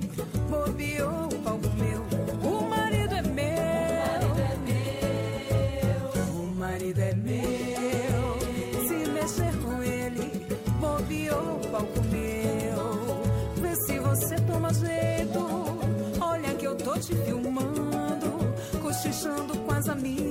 bobeou 0.50 1.28
o 1.28 1.40
palco 1.42 1.70
meu. 1.78 2.02
O 2.44 2.70
marido 2.70 3.14
é 3.14 3.22
meu, 3.22 3.46
o 6.36 6.56
marido 6.56 7.00
é 7.00 7.14
meu. 7.16 8.40
Se 8.88 9.10
mexer 9.12 9.56
com 9.64 9.82
ele, 9.82 10.46
bobeou 10.82 11.56
o 11.56 11.68
palco 11.70 12.02
meu. 12.12 13.22
Vê 13.62 13.76
se 13.86 14.00
você 14.00 14.36
toma 14.42 14.74
jeito, 14.74 15.40
olha 16.20 16.54
que 16.56 16.68
eu 16.68 16.76
tô 16.76 16.98
te 16.98 17.16
filmando, 17.16 18.54
cochichando 18.82 19.58
com 19.60 19.72
as 19.72 19.88
amigas 19.88 20.29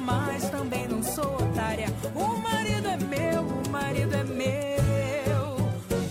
mas 0.00 0.48
também 0.50 0.86
não 0.88 1.02
sou 1.02 1.34
otária. 1.34 1.88
O 2.14 2.36
marido 2.38 2.88
é 2.88 2.96
meu, 2.96 3.42
o 3.42 3.68
marido 3.70 4.14
é 4.14 4.24
meu. 4.24 5.56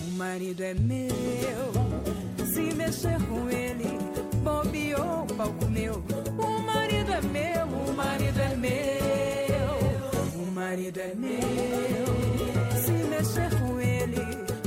O 0.06 0.10
marido 0.16 0.62
é 0.62 0.74
meu. 0.74 2.46
Se 2.46 2.74
mexer 2.74 3.18
com 3.26 3.48
ele, 3.48 3.98
bobeou 4.42 5.22
o 5.22 5.34
palco 5.34 5.66
meu. 5.66 6.02
O 6.38 6.62
marido 6.62 7.12
é 7.12 7.20
meu, 7.20 7.66
o 7.66 7.92
marido 7.94 8.40
é 8.40 8.56
meu. 8.56 10.42
O 10.42 10.50
marido 10.52 11.00
é 11.00 11.14
meu. 11.14 12.82
Se 12.84 12.92
mexer 12.92 13.50
com 13.60 13.80
ele, 13.80 14.20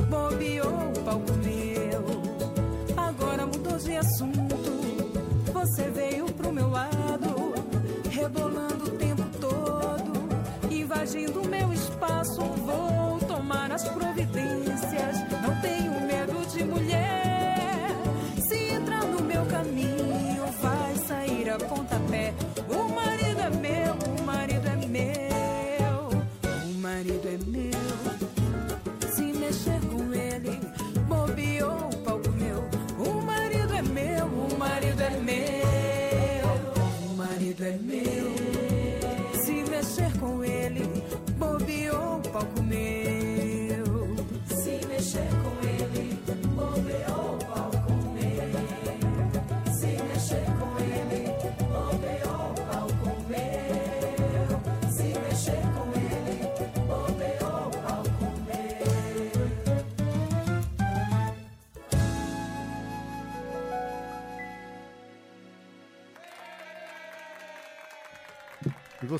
bobeou 0.08 0.68
o 0.68 1.00
palco 1.04 1.32
meu. 1.34 2.04
Agora 2.96 3.46
mudou 3.46 3.78
de 3.78 3.96
assunto. 3.96 4.72
Você 5.52 5.90
veio 5.90 6.26
pro 6.32 6.52
meu 6.52 6.70
lado, 6.70 7.54
rebolando 8.10 8.71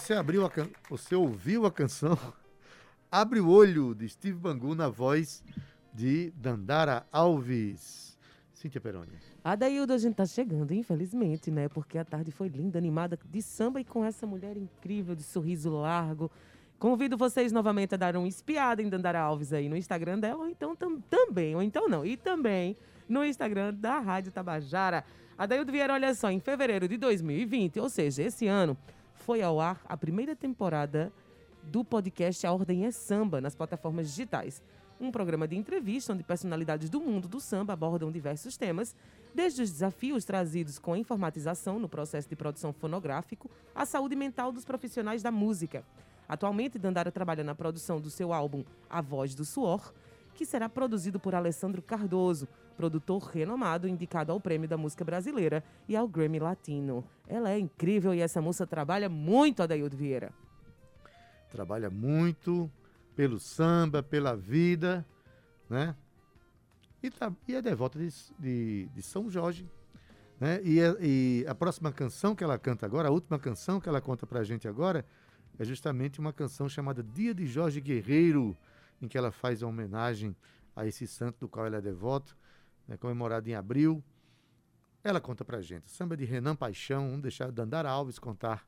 você 0.03 0.15
abriu 0.15 0.45
a 0.45 0.51
can... 0.51 0.69
você 0.91 1.15
ouviu 1.15 1.65
a 1.65 1.71
canção 1.71 2.19
Abre 3.11 3.41
o 3.41 3.49
Olho, 3.49 3.95
de 3.95 4.09
Steve 4.09 4.39
Bangu, 4.39 4.75
na 4.75 4.89
voz 4.89 5.45
de 5.93 6.31
Dandara 6.31 7.07
Alves. 7.13 8.19
Cíntia 8.55 8.81
Peroni. 8.81 9.13
A 9.45 9.55
Daildo, 9.55 9.93
a 9.93 9.99
gente 9.99 10.15
tá 10.15 10.25
chegando, 10.25 10.73
infelizmente, 10.73 11.51
né? 11.51 11.69
Porque 11.69 11.99
a 11.99 12.05
tarde 12.07 12.31
foi 12.33 12.49
linda, 12.49 12.79
animada 12.79 13.19
de 13.31 13.43
samba 13.43 13.81
e 13.81 13.85
com 13.85 14.03
essa 14.03 14.27
mulher 14.27 14.57
incrível, 14.57 15.15
de 15.15 15.23
sorriso 15.23 15.69
largo. 15.71 16.31
Convido 16.79 17.17
vocês 17.19 17.53
novamente 17.53 17.95
a 17.95 17.99
dar 17.99 18.17
uma 18.17 18.27
espiada 18.27 18.81
em 18.83 18.89
Dandara 18.89 19.21
Alves 19.21 19.53
aí 19.53 19.69
no 19.69 19.77
Instagram 19.77 20.19
dela, 20.19 20.45
ou 20.45 20.49
então 20.49 20.75
tam- 20.75 20.99
também, 21.03 21.55
ou 21.55 21.63
então 21.63 21.89
não, 21.89 22.07
e 22.07 22.17
também 22.17 22.77
no 23.07 23.23
Instagram 23.25 23.75
da 23.75 23.99
Rádio 23.99 24.33
Tabajara. 24.33 25.05
A 25.37 25.45
Daildo 25.45 25.71
Vieira, 25.71 25.93
olha 25.93 26.15
só, 26.15 26.31
em 26.31 26.41
fevereiro 26.41 26.89
de 26.89 26.97
2020, 26.97 27.79
ou 27.79 27.91
seja, 27.91 28.23
esse 28.23 28.47
ano, 28.47 28.75
foi 29.23 29.41
ao 29.41 29.61
ar 29.61 29.81
a 29.89 29.97
primeira 29.97 30.35
temporada 30.35 31.13
do 31.63 31.85
podcast 31.85 32.45
A 32.45 32.53
Ordem 32.53 32.87
é 32.87 32.91
Samba 32.91 33.41
nas 33.41 33.55
plataformas 33.55 34.09
digitais. 34.09 34.61
Um 35.01 35.13
programa 35.13 35.47
de 35.47 35.57
entrevista 35.57 36.13
onde 36.13 36.25
personalidades 36.25 36.91
do 36.91 37.01
mundo 37.01 37.29
do 37.29 37.39
samba 37.39 37.73
abordam 37.73 38.11
diversos 38.11 38.57
temas, 38.57 38.97
desde 39.33 39.63
os 39.63 39.71
desafios 39.71 40.25
trazidos 40.25 40.77
com 40.77 40.93
a 40.93 40.99
informatização 40.99 41.79
no 41.79 41.89
processo 41.89 42.29
de 42.29 42.35
produção 42.35 42.73
fonográfico 42.73 43.49
à 43.73 43.87
saúde 43.87 44.17
mental 44.17 44.51
dos 44.51 44.65
profissionais 44.65 45.23
da 45.23 45.31
música. 45.31 45.85
Atualmente, 46.29 46.79
Dandara 46.79 47.13
trabalha 47.13 47.45
na 47.45 47.55
produção 47.55 48.01
do 48.01 48.11
seu 48.11 48.33
álbum 48.33 48.65
A 48.91 49.01
Voz 49.01 49.37
do 49.37 49.45
Suor, 49.45 49.93
que 50.35 50.45
será 50.45 50.69
produzido 50.69 51.21
por 51.21 51.33
Alessandro 51.33 51.81
Cardoso, 51.81 52.49
produtor 52.73 53.23
renomado 53.23 53.87
indicado 53.87 54.33
ao 54.33 54.41
Prêmio 54.41 54.69
da 54.69 54.77
Música 54.77 55.05
Brasileira 55.05 55.63
e 55.89 55.95
ao 55.97 56.09
Grammy 56.09 56.39
Latino. 56.39 57.05
Ela 57.29 57.51
é 57.51 57.59
incrível 57.59 58.15
e 58.15 58.21
essa 58.21 58.41
moça 58.43 58.67
trabalha 58.67 59.09
muito, 59.09 59.63
Adaildo 59.63 59.97
Vieira. 59.97 60.33
Trabalha 61.51 61.91
muito 61.91 62.71
pelo 63.15 63.39
samba, 63.39 64.03
pela 64.03 64.35
vida, 64.35 65.07
né? 65.69 65.95
E, 67.03 67.11
tá- 67.11 67.33
e 67.47 67.55
é 67.55 67.61
devota 67.63 67.99
de, 67.99 68.09
de- 68.39 68.89
de 68.95 69.03
São 69.03 69.29
Jorge. 69.31 69.69
Né? 70.41 70.61
E, 70.65 70.81
a- 70.81 70.97
e 71.01 71.45
a 71.47 71.55
próxima 71.55 71.93
canção 71.93 72.35
que 72.35 72.43
ela 72.43 72.59
canta 72.59 72.87
agora, 72.87 73.09
a 73.09 73.13
última 73.13 73.39
canção 73.39 73.81
que 73.81 73.89
ela 73.89 74.01
conta 74.01 74.27
pra 74.27 74.43
gente 74.43 74.67
agora, 74.67 75.05
é 75.59 75.65
justamente 75.65 76.19
uma 76.19 76.33
canção 76.33 76.69
chamada 76.69 77.03
Dia 77.03 77.35
de 77.35 77.47
Jorge 77.47 77.81
Guerreiro, 77.81 78.57
em 79.01 79.07
que 79.09 79.19
ela 79.19 79.31
faz 79.31 79.63
a 79.63 79.67
homenagem 79.67 80.35
a 80.75 80.87
esse 80.87 81.07
santo 81.07 81.41
do 81.41 81.49
qual 81.49 81.67
ela 81.67 81.77
é 81.77 81.81
devoto, 81.81 82.35
né, 82.93 82.99
comemorado 82.99 83.49
em 83.49 83.55
abril. 83.55 84.05
Ela 85.03 85.21
conta 85.21 85.45
pra 85.45 85.61
gente. 85.61 85.91
Samba 85.91 86.17
de 86.17 86.25
Renan 86.25 86.55
Paixão, 86.55 87.07
vamos 87.07 87.23
deixar 87.23 87.51
Dandara 87.51 87.91
Alves 87.91 88.19
contar 88.19 88.67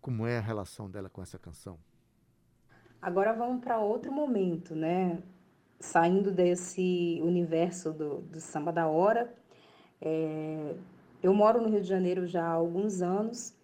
como 0.00 0.26
é 0.26 0.38
a 0.38 0.40
relação 0.40 0.90
dela 0.90 1.08
com 1.08 1.22
essa 1.22 1.38
canção. 1.38 1.78
Agora 3.00 3.32
vamos 3.32 3.62
para 3.62 3.78
outro 3.78 4.12
momento, 4.12 4.74
né? 4.74 5.22
Saindo 5.78 6.30
desse 6.30 7.20
universo 7.22 7.92
do, 7.92 8.20
do 8.22 8.40
samba 8.40 8.72
da 8.72 8.88
hora. 8.88 9.32
É, 10.02 10.74
eu 11.22 11.32
moro 11.32 11.62
no 11.62 11.68
Rio 11.68 11.80
de 11.80 11.88
Janeiro 11.88 12.26
já 12.26 12.44
há 12.44 12.52
alguns 12.52 13.00
anos 13.00 13.54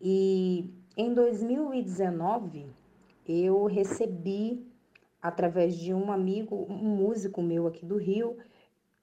e 0.00 0.70
em 0.96 1.12
2019 1.12 2.66
eu 3.26 3.64
recebi, 3.66 4.66
através 5.20 5.76
de 5.76 5.92
um 5.92 6.12
amigo, 6.12 6.66
um 6.70 6.96
músico 6.96 7.42
meu 7.42 7.66
aqui 7.66 7.84
do 7.84 7.96
Rio, 7.96 8.38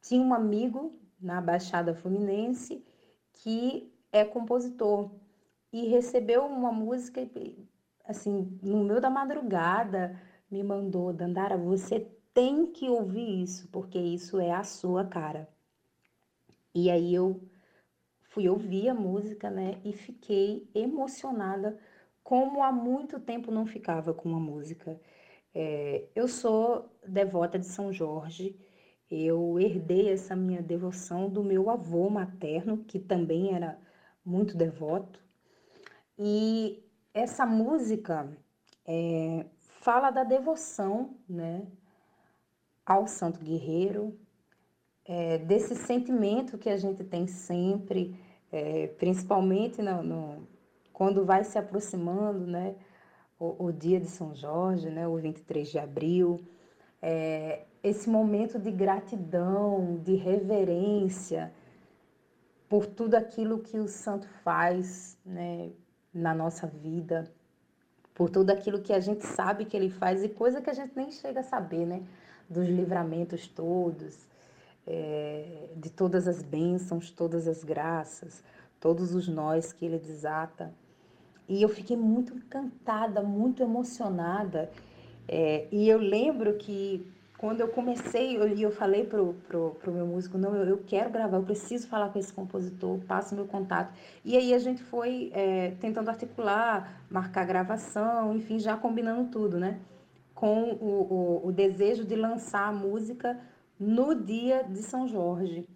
tinha 0.01 0.21
um 0.21 0.33
amigo 0.33 0.99
na 1.19 1.39
Baixada 1.39 1.93
Fluminense 1.93 2.83
que 3.33 3.91
é 4.11 4.25
compositor 4.25 5.11
e 5.71 5.87
recebeu 5.87 6.45
uma 6.45 6.71
música 6.71 7.21
assim, 8.05 8.59
no 8.61 8.83
meio 8.83 8.99
da 8.99 9.09
madrugada, 9.09 10.19
me 10.49 10.63
mandou, 10.63 11.13
Dandara, 11.13 11.57
você 11.57 12.11
tem 12.33 12.67
que 12.67 12.89
ouvir 12.89 13.41
isso, 13.41 13.67
porque 13.69 13.97
isso 13.97 14.39
é 14.39 14.51
a 14.51 14.63
sua 14.63 15.05
cara. 15.05 15.47
E 16.73 16.89
aí 16.89 17.13
eu 17.13 17.41
fui 18.21 18.47
ouvir 18.47 18.89
a 18.89 18.93
música, 18.93 19.49
né, 19.49 19.79
e 19.83 19.93
fiquei 19.93 20.69
emocionada, 20.73 21.77
como 22.23 22.63
há 22.63 22.71
muito 22.71 23.19
tempo 23.19 23.51
não 23.51 23.65
ficava 23.65 24.13
com 24.13 24.29
uma 24.29 24.39
música. 24.39 24.99
É, 25.53 26.07
eu 26.15 26.27
sou 26.27 26.89
devota 27.05 27.59
de 27.59 27.65
São 27.65 27.91
Jorge, 27.91 28.57
eu 29.11 29.59
herdei 29.59 30.09
essa 30.09 30.35
minha 30.35 30.61
devoção 30.61 31.29
do 31.29 31.43
meu 31.43 31.69
avô 31.69 32.09
materno, 32.09 32.79
que 32.85 32.99
também 32.99 33.53
era 33.53 33.77
muito 34.25 34.57
devoto. 34.57 35.19
E 36.17 36.83
essa 37.13 37.45
música 37.45 38.29
é, 38.85 39.45
fala 39.59 40.11
da 40.11 40.23
devoção 40.23 41.15
né, 41.27 41.67
ao 42.85 43.07
Santo 43.07 43.39
Guerreiro, 43.39 44.17
é, 45.05 45.37
desse 45.39 45.75
sentimento 45.75 46.57
que 46.57 46.69
a 46.69 46.77
gente 46.77 47.03
tem 47.03 47.27
sempre, 47.27 48.15
é, 48.51 48.87
principalmente 48.87 49.81
no, 49.81 50.03
no- 50.03 50.47
quando 50.93 51.25
vai 51.25 51.43
se 51.43 51.57
aproximando 51.57 52.45
né, 52.45 52.75
o, 53.39 53.65
o 53.67 53.71
dia 53.71 53.99
de 53.99 54.07
São 54.07 54.35
Jorge, 54.35 54.89
né, 54.89 55.07
o 55.07 55.17
23 55.17 55.69
de 55.69 55.79
abril, 55.79 56.39
é, 57.01 57.65
esse 57.83 58.09
momento 58.09 58.59
de 58.59 58.71
gratidão, 58.71 59.99
de 60.03 60.15
reverência 60.15 61.51
por 62.69 62.85
tudo 62.85 63.15
aquilo 63.15 63.59
que 63.59 63.77
o 63.77 63.87
santo 63.87 64.27
faz 64.43 65.17
né, 65.25 65.71
na 66.13 66.33
nossa 66.33 66.67
vida, 66.67 67.31
por 68.13 68.29
tudo 68.29 68.51
aquilo 68.51 68.81
que 68.81 68.93
a 68.93 68.99
gente 68.99 69.25
sabe 69.25 69.65
que 69.65 69.75
ele 69.75 69.89
faz 69.89 70.23
e 70.23 70.29
coisa 70.29 70.61
que 70.61 70.69
a 70.69 70.73
gente 70.73 70.93
nem 70.95 71.11
chega 71.11 71.39
a 71.39 71.43
saber, 71.43 71.85
né? 71.85 72.03
Dos 72.49 72.67
livramentos 72.67 73.47
todos, 73.47 74.29
é, 74.85 75.69
de 75.75 75.89
todas 75.89 76.27
as 76.27 76.41
bênçãos, 76.41 77.09
todas 77.09 77.47
as 77.47 77.63
graças, 77.63 78.43
todos 78.79 79.15
os 79.15 79.27
nós 79.27 79.73
que 79.73 79.85
ele 79.85 79.97
desata. 79.97 80.73
E 81.47 81.61
eu 81.61 81.69
fiquei 81.69 81.97
muito 81.97 82.33
encantada, 82.35 83.21
muito 83.21 83.63
emocionada. 83.63 84.69
É, 85.27 85.67
e 85.71 85.89
eu 85.89 85.97
lembro 85.97 86.53
que 86.57 87.05
quando 87.41 87.59
eu 87.59 87.69
comecei, 87.69 88.37
eu, 88.37 88.47
eu 88.55 88.71
falei 88.71 89.03
pro, 89.03 89.33
pro, 89.47 89.71
pro 89.79 89.91
meu 89.91 90.05
músico, 90.05 90.37
não, 90.37 90.55
eu, 90.55 90.63
eu 90.63 90.77
quero 90.85 91.09
gravar, 91.09 91.37
eu 91.37 91.43
preciso 91.43 91.87
falar 91.87 92.09
com 92.09 92.19
esse 92.19 92.31
compositor, 92.31 92.99
passa 92.99 93.33
o 93.33 93.35
meu 93.35 93.47
contato. 93.47 93.91
E 94.23 94.37
aí 94.37 94.53
a 94.53 94.59
gente 94.59 94.83
foi 94.83 95.31
é, 95.33 95.71
tentando 95.81 96.09
articular, 96.09 97.01
marcar 97.09 97.43
gravação, 97.43 98.37
enfim, 98.37 98.59
já 98.59 98.77
combinando 98.77 99.31
tudo, 99.31 99.57
né? 99.57 99.79
Com 100.35 100.73
o, 100.73 101.41
o, 101.43 101.47
o 101.47 101.51
desejo 101.51 102.05
de 102.05 102.15
lançar 102.15 102.67
a 102.67 102.71
música 102.71 103.39
no 103.79 104.13
dia 104.13 104.63
de 104.63 104.83
São 104.83 105.07
Jorge. 105.07 105.67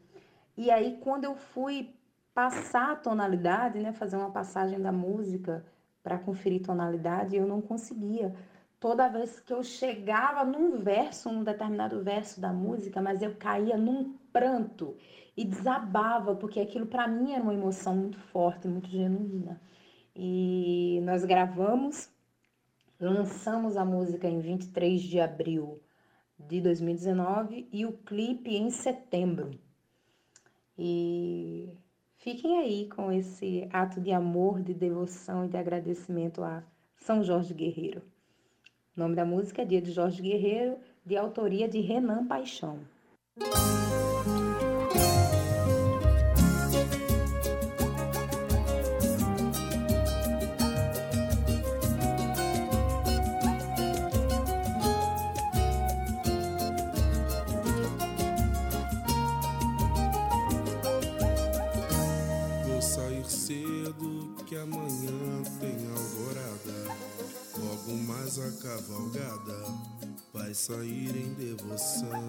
E 0.55 0.69
aí, 0.69 0.99
quando 1.01 1.23
eu 1.23 1.35
fui 1.35 1.95
passar 2.31 2.91
a 2.91 2.95
tonalidade, 2.95 3.79
né, 3.79 3.91
fazer 3.91 4.17
uma 4.17 4.29
passagem 4.29 4.79
da 4.79 4.91
música 4.91 5.65
para 6.03 6.19
conferir 6.19 6.61
tonalidade, 6.61 7.35
eu 7.35 7.47
não 7.47 7.59
conseguia 7.59 8.35
toda 8.79 9.09
vez 9.09 9.39
que 9.39 9.53
eu 9.53 9.63
chegava 9.63 10.43
num 10.43 10.77
verso, 10.77 11.31
num 11.31 11.43
determinado 11.43 12.03
verso 12.03 12.39
da 12.39 12.51
música, 12.51 13.01
mas 13.01 13.21
eu 13.21 13.35
caía 13.35 13.77
num 13.77 14.17
pranto 14.31 14.95
e 15.35 15.43
desabava, 15.45 16.35
porque 16.35 16.59
aquilo 16.59 16.85
para 16.85 17.07
mim 17.07 17.33
era 17.33 17.43
uma 17.43 17.53
emoção 17.53 17.95
muito 17.95 18.19
forte, 18.19 18.67
muito 18.67 18.89
genuína. 18.89 19.61
E 20.15 21.01
nós 21.03 21.25
gravamos, 21.25 22.09
lançamos 22.99 23.75
a 23.75 23.83
música 23.83 24.27
em 24.27 24.39
23 24.39 25.01
de 25.01 25.19
abril 25.19 25.81
de 26.39 26.61
2019 26.61 27.67
e 27.71 27.85
o 27.85 27.93
clipe 27.93 28.55
em 28.55 28.69
setembro. 28.69 29.51
E 30.77 31.69
fiquem 32.17 32.59
aí 32.59 32.89
com 32.89 33.11
esse 33.11 33.67
ato 33.71 34.01
de 34.01 34.11
amor, 34.11 34.61
de 34.61 34.73
devoção 34.73 35.45
e 35.45 35.49
de 35.49 35.57
agradecimento 35.57 36.43
a 36.43 36.63
São 36.97 37.23
Jorge 37.23 37.53
Guerreiro. 37.53 38.01
O 38.95 38.99
nome 39.01 39.13
da 39.13 39.25
música 39.25 39.61
é 39.61 39.65
Dia 39.65 39.81
de 39.81 39.91
Jorge 39.91 40.21
Guerreiro, 40.21 40.77
de 41.05 41.17
autoria 41.17 41.67
de 41.67 41.81
Renan 41.81 42.25
Paixão. 42.25 42.79
Cavalgada 68.75 69.55
vai 70.33 70.53
sair 70.53 71.15
em 71.15 71.33
devoção. 71.35 72.27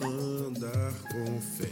Andar 0.00 0.92
com 1.12 1.40
fé, 1.40 1.71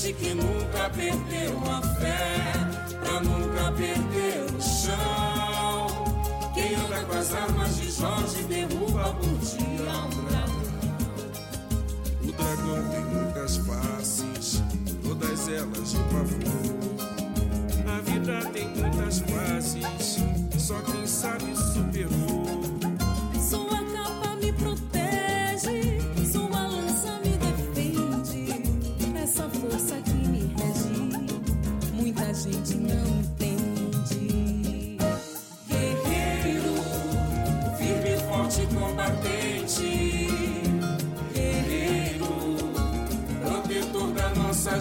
gente 0.00 0.14
que 0.14 0.34
nunca 0.34 0.88
perdeu 0.90 1.58
a 1.70 1.82
fé, 2.00 2.52
pra 3.00 3.20
nunca 3.20 3.70
perder 3.72 4.46
o 4.56 4.62
chão. 4.62 5.86
Quem 6.54 6.74
anda 6.74 7.04
com 7.04 7.18
as 7.18 7.34
armas 7.34 7.76
de 7.76 7.90
Jorge 7.90 8.42
derruba 8.44 9.12
por 9.14 9.38
dia 9.38 9.92
um 9.92 10.24
dragão. 10.24 10.60
O 12.22 12.32
dragão 12.32 12.90
tem 12.90 13.04
muitas 13.04 13.56
faces, 13.58 14.62
todas 15.02 15.48
elas 15.48 15.90
de 15.90 15.98
pavor. 15.98 16.69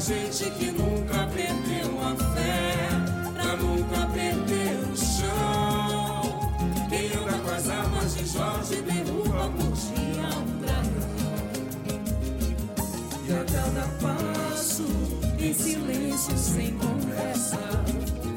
Gente 0.10 0.50
que 0.58 0.72
nunca 0.72 1.28
perdeu 1.28 2.02
a 2.02 2.16
fé, 2.34 2.88
pra 3.32 3.56
nunca 3.58 4.08
perder 4.08 4.80
o 4.92 4.98
chão. 4.98 6.50
Quem 6.90 7.14
anda 7.14 7.38
com 7.38 7.52
as 7.52 7.70
armas 7.70 8.16
de 8.16 8.26
Jorge 8.26 8.82
derruba 8.82 9.52
por 9.52 9.72
dia 9.72 10.30
um 10.36 10.60
dragão. 10.62 11.10
E 13.28 13.32
a 13.32 13.46
cada 13.54 13.88
passo, 14.02 14.88
em 15.38 15.54
silêncio, 15.54 16.36
sem 16.36 16.74
conversa, 16.80 17.60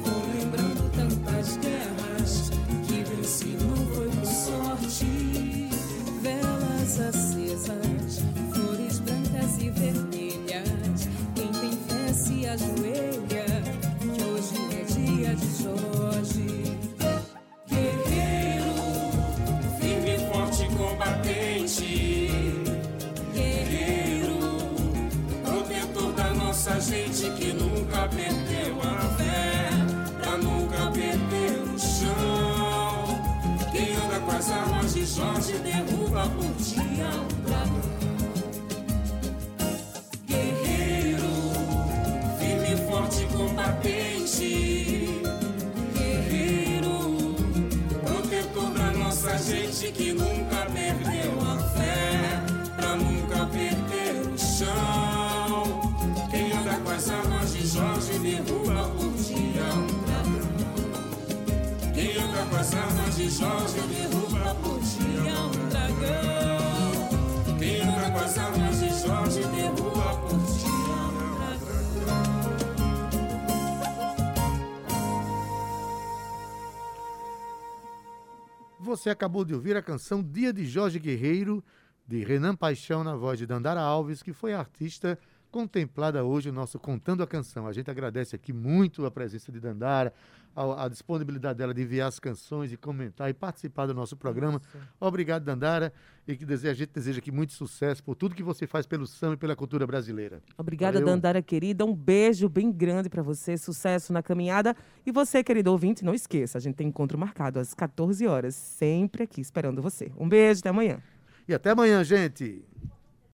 vou 0.03 0.27
lembrando 0.31 0.91
tantas 0.95 1.57
guerras 1.57 2.51
que 2.87 3.03
venci 3.03 3.57
não 3.59 3.75
foi 3.95 4.09
por 4.09 4.25
sorte. 4.27 5.69
Velas 6.21 6.99
acesas, 6.99 8.21
flores 8.53 8.99
brancas 8.99 9.57
e 9.59 9.69
vermelhas. 9.71 10.12
Ajoelha, 12.53 13.45
que 13.99 14.23
hoje 14.23 14.55
é 14.79 14.83
dia 14.83 15.35
de 15.35 15.63
Jorge. 15.63 16.77
Guerreiro, 17.67 18.73
firme, 19.79 20.19
forte, 20.31 20.67
combatente. 20.77 22.29
Guerreiro, 23.33 24.37
protetor 25.43 26.13
da 26.13 26.33
nossa 26.35 26.79
gente 26.79 27.31
que 27.31 27.53
nunca 27.53 28.07
perdeu 28.09 28.79
a 28.83 28.99
fé, 29.17 29.69
pra 30.21 30.37
nunca 30.37 30.91
perder 30.91 31.59
o 31.73 31.79
chão. 31.79 33.19
Quem 33.71 33.95
anda 33.95 34.19
com 34.19 34.31
as 34.31 34.51
armas 34.51 34.93
de 34.93 35.05
Jorge 35.05 35.53
derruba 35.53 36.29
por 36.29 36.53
dia 36.63 37.32
gente 49.83 49.91
que 49.91 50.13
nunca 50.13 50.65
perdeu 50.73 51.31
a 51.41 51.57
fé, 51.69 52.41
pra 52.75 52.95
nunca 52.95 53.45
perder 53.47 54.21
o 54.21 54.37
chão. 54.37 55.91
Quem 56.31 56.51
anda 56.53 56.73
com 56.83 56.91
as 56.91 57.09
armas 57.09 57.53
de 57.53 57.67
Jorge 57.67 58.19
derruba 58.19 58.89
por 58.95 59.11
dia 59.13 59.65
um 59.73 59.87
dragão. 60.05 60.53
Quem 61.93 62.17
anda 62.17 62.45
com 62.49 62.55
as 62.55 62.73
armas 62.73 63.15
de 63.15 63.29
Jorge 63.29 63.81
derruba 63.89 64.55
por 64.63 64.79
dia 64.79 65.39
um 65.41 65.69
dragão. 65.69 67.57
Quem 67.59 67.81
anda 67.81 68.11
com 68.11 68.19
as 68.19 68.37
armas 68.37 68.62
você 78.95 79.09
acabou 79.09 79.43
de 79.43 79.55
ouvir 79.55 79.75
a 79.75 79.81
canção 79.81 80.21
Dia 80.21 80.53
de 80.53 80.65
Jorge 80.65 80.99
Guerreiro, 80.99 81.63
de 82.07 82.23
Renan 82.23 82.55
Paixão, 82.55 83.03
na 83.03 83.15
voz 83.15 83.39
de 83.39 83.47
Dandara 83.47 83.81
Alves, 83.81 84.21
que 84.21 84.31
foi 84.31 84.53
artista 84.53 85.17
contemplada 85.49 86.23
hoje 86.23 86.49
no 86.49 86.55
nosso 86.59 86.77
Contando 86.77 87.23
a 87.23 87.27
Canção. 87.27 87.65
A 87.65 87.73
gente 87.73 87.89
agradece 87.89 88.35
aqui 88.35 88.53
muito 88.53 89.03
a 89.03 89.09
presença 89.09 89.51
de 89.51 89.59
Dandara, 89.59 90.13
a, 90.55 90.85
a 90.85 90.87
disponibilidade 90.87 91.57
dela 91.57 91.73
de 91.73 91.81
enviar 91.81 92.07
as 92.07 92.19
canções 92.19 92.71
e 92.71 92.77
comentar 92.77 93.29
e 93.29 93.33
participar 93.33 93.85
do 93.85 93.93
nosso 93.93 94.15
programa. 94.15 94.61
Obrigado, 94.99 95.43
Dandara, 95.43 95.93
e 96.27 96.35
que 96.35 96.45
deseja, 96.45 96.71
a 96.71 96.75
gente 96.75 96.91
deseja 96.93 97.19
aqui 97.19 97.31
muito 97.31 97.53
sucesso 97.53 98.03
por 98.03 98.15
tudo 98.15 98.35
que 98.35 98.43
você 98.43 98.65
faz 98.65 98.85
pelo 98.85 99.05
samba 99.05 99.33
e 99.33 99.37
pela 99.37 99.55
cultura 99.55 99.85
brasileira. 99.85 100.41
Obrigada, 100.57 100.99
Valeu. 100.99 101.13
Dandara 101.13 101.41
querida. 101.41 101.85
Um 101.85 101.93
beijo 101.93 102.47
bem 102.47 102.71
grande 102.71 103.09
para 103.09 103.21
você. 103.21 103.57
Sucesso 103.57 104.13
na 104.13 104.23
caminhada. 104.23 104.75
E 105.05 105.11
você, 105.11 105.43
querido 105.43 105.71
ouvinte, 105.71 106.05
não 106.05 106.13
esqueça, 106.13 106.57
a 106.57 106.61
gente 106.61 106.75
tem 106.75 106.87
encontro 106.87 107.17
marcado 107.17 107.59
às 107.59 107.73
14 107.73 108.25
horas, 108.27 108.55
sempre 108.55 109.23
aqui 109.23 109.41
esperando 109.41 109.81
você. 109.81 110.11
Um 110.17 110.29
beijo, 110.29 110.59
até 110.59 110.69
amanhã. 110.69 110.99
E 111.47 111.53
até 111.53 111.71
amanhã, 111.71 112.03
gente! 112.03 112.63